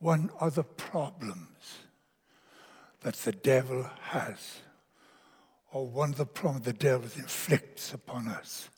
One 0.00 0.30
of 0.40 0.54
the 0.54 0.64
problems 0.64 1.78
that 3.00 3.14
the 3.14 3.32
devil 3.32 3.88
has 4.02 4.60
or 5.72 5.86
one 5.86 6.10
of 6.10 6.16
the 6.16 6.26
problems 6.26 6.64
the 6.64 6.72
devil 6.72 7.08
inflicts 7.16 7.92
upon 7.92 8.28
us, 8.28 8.68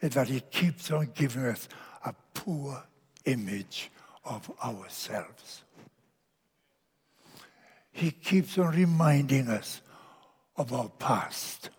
is 0.00 0.14
that 0.14 0.28
he 0.28 0.40
keeps 0.40 0.90
on 0.90 1.10
giving 1.14 1.44
us 1.44 1.68
a 2.04 2.14
poor 2.34 2.82
image 3.24 3.90
of 4.24 4.50
ourselves. 4.64 5.62
He 7.92 8.10
keeps 8.10 8.56
on 8.58 8.74
reminding 8.74 9.48
us 9.48 9.82
of 10.56 10.72
our 10.72 10.88
past 10.98 11.70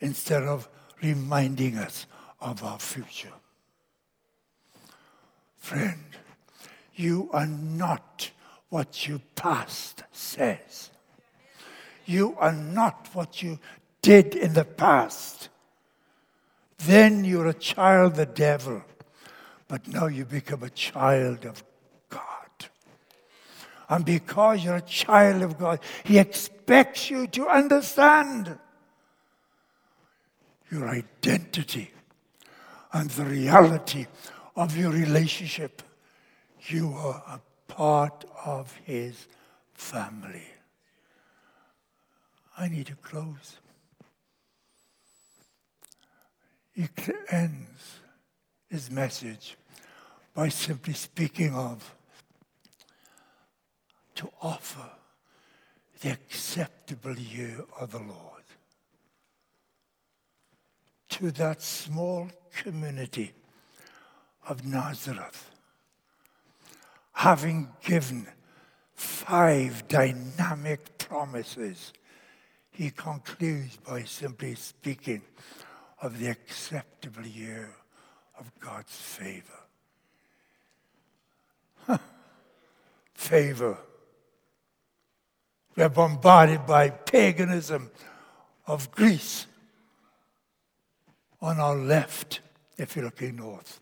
instead 0.00 0.42
of 0.42 0.68
reminding 1.02 1.78
us 1.78 2.06
of 2.40 2.62
our 2.62 2.78
future. 2.78 3.32
Friend, 5.56 6.04
you 6.94 7.28
are 7.32 7.46
not 7.46 8.30
what 8.68 9.08
your 9.08 9.20
past 9.34 10.04
says. 10.12 10.90
You 12.06 12.36
are 12.38 12.52
not 12.52 13.08
what 13.12 13.42
you 13.42 13.58
did 14.00 14.34
in 14.34 14.54
the 14.54 14.64
past. 14.64 15.48
Then 16.78 17.24
you're 17.24 17.48
a 17.48 17.54
child 17.54 18.12
of 18.12 18.16
the 18.16 18.26
devil, 18.26 18.82
but 19.66 19.86
now 19.88 20.06
you 20.06 20.24
become 20.24 20.62
a 20.62 20.70
child 20.70 21.44
of 21.44 21.64
God. 22.08 22.22
And 23.88 24.04
because 24.04 24.64
you're 24.64 24.76
a 24.76 24.80
child 24.80 25.42
of 25.42 25.58
God, 25.58 25.80
He 26.04 26.18
expects 26.18 27.10
you 27.10 27.26
to 27.28 27.48
understand 27.48 28.58
your 30.70 30.88
identity 30.88 31.90
and 32.92 33.10
the 33.10 33.24
reality 33.24 34.06
of 34.54 34.76
your 34.76 34.90
relationship. 34.90 35.82
You 36.68 36.92
are 36.94 37.22
a 37.28 37.72
part 37.72 38.24
of 38.44 38.72
His 38.84 39.26
family. 39.74 40.46
I 42.58 42.68
need 42.68 42.86
to 42.86 42.96
close. 42.96 43.58
He 46.72 46.88
ends 47.30 48.00
his 48.68 48.90
message 48.90 49.56
by 50.34 50.48
simply 50.48 50.92
speaking 50.94 51.54
of 51.54 51.94
to 54.16 54.30
offer 54.42 54.90
the 56.00 56.10
acceptable 56.10 57.18
year 57.18 57.64
of 57.80 57.92
the 57.92 57.98
Lord 57.98 58.42
to 61.16 61.30
that 61.32 61.62
small 61.62 62.28
community 62.54 63.32
of 64.46 64.66
Nazareth, 64.66 65.50
having 67.12 67.68
given 67.82 68.26
five 68.94 69.88
dynamic 69.88 70.98
promises, 70.98 71.92
he 72.76 72.90
concludes 72.90 73.78
by 73.78 74.02
simply 74.02 74.54
speaking 74.54 75.22
of 76.02 76.18
the 76.18 76.28
acceptable 76.28 77.26
year 77.26 77.70
of 78.38 78.52
God's 78.60 78.94
favor. 78.94 79.60
favor. 83.14 83.78
We 85.74 85.84
are 85.84 85.88
bombarded 85.88 86.66
by 86.66 86.90
paganism 86.90 87.90
of 88.66 88.90
Greece 88.90 89.46
on 91.40 91.58
our 91.58 91.76
left, 91.76 92.40
if 92.76 92.94
you're 92.94 93.06
looking 93.06 93.36
north. 93.36 93.80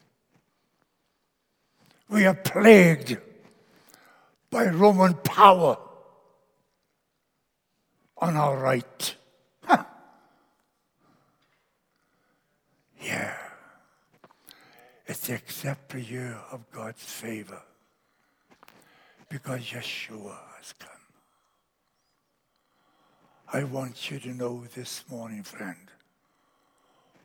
We 2.08 2.26
are 2.26 2.34
plagued 2.34 3.18
by 4.50 4.66
Roman 4.66 5.14
power 5.14 5.78
on 8.24 8.36
our 8.38 8.56
right. 8.56 9.16
Huh. 9.64 9.84
Yeah. 13.02 13.36
It's 15.06 15.26
the 15.26 15.34
accepted 15.34 16.06
of 16.50 16.64
God's 16.72 17.04
favor 17.04 17.60
because 19.28 19.60
Yeshua 19.60 20.38
has 20.56 20.72
come. 20.78 20.88
I 23.52 23.64
want 23.64 24.10
you 24.10 24.18
to 24.20 24.30
know 24.30 24.64
this 24.74 25.04
morning, 25.10 25.42
friend, 25.42 25.90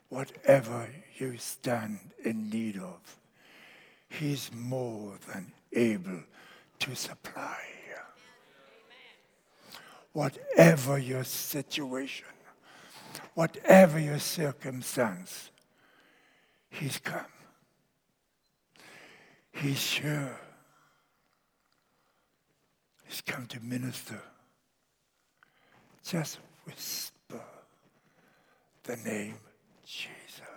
whatever 0.10 0.89
you 1.18 1.38
stand 1.38 2.00
in 2.26 2.50
need 2.50 2.76
of, 2.76 3.00
He's 4.10 4.52
more 4.54 5.14
than 5.32 5.54
able 5.72 6.24
to 6.80 6.93
supply. 6.93 7.78
Whatever 10.20 10.97
your 10.97 11.24
situation, 11.24 12.28
whatever 13.36 13.97
your 13.97 14.20
circumstance, 14.20 15.49
He's 16.70 16.99
come. 16.99 17.22
He's 19.53 19.80
sure. 19.80 20.38
He's 23.07 23.22
come 23.22 23.45
to 23.45 23.61
minister. 23.61 24.22
Just 26.03 26.39
whisper 26.65 27.39
the 28.84 28.97
name 28.97 29.36
Jesus. 29.86 30.49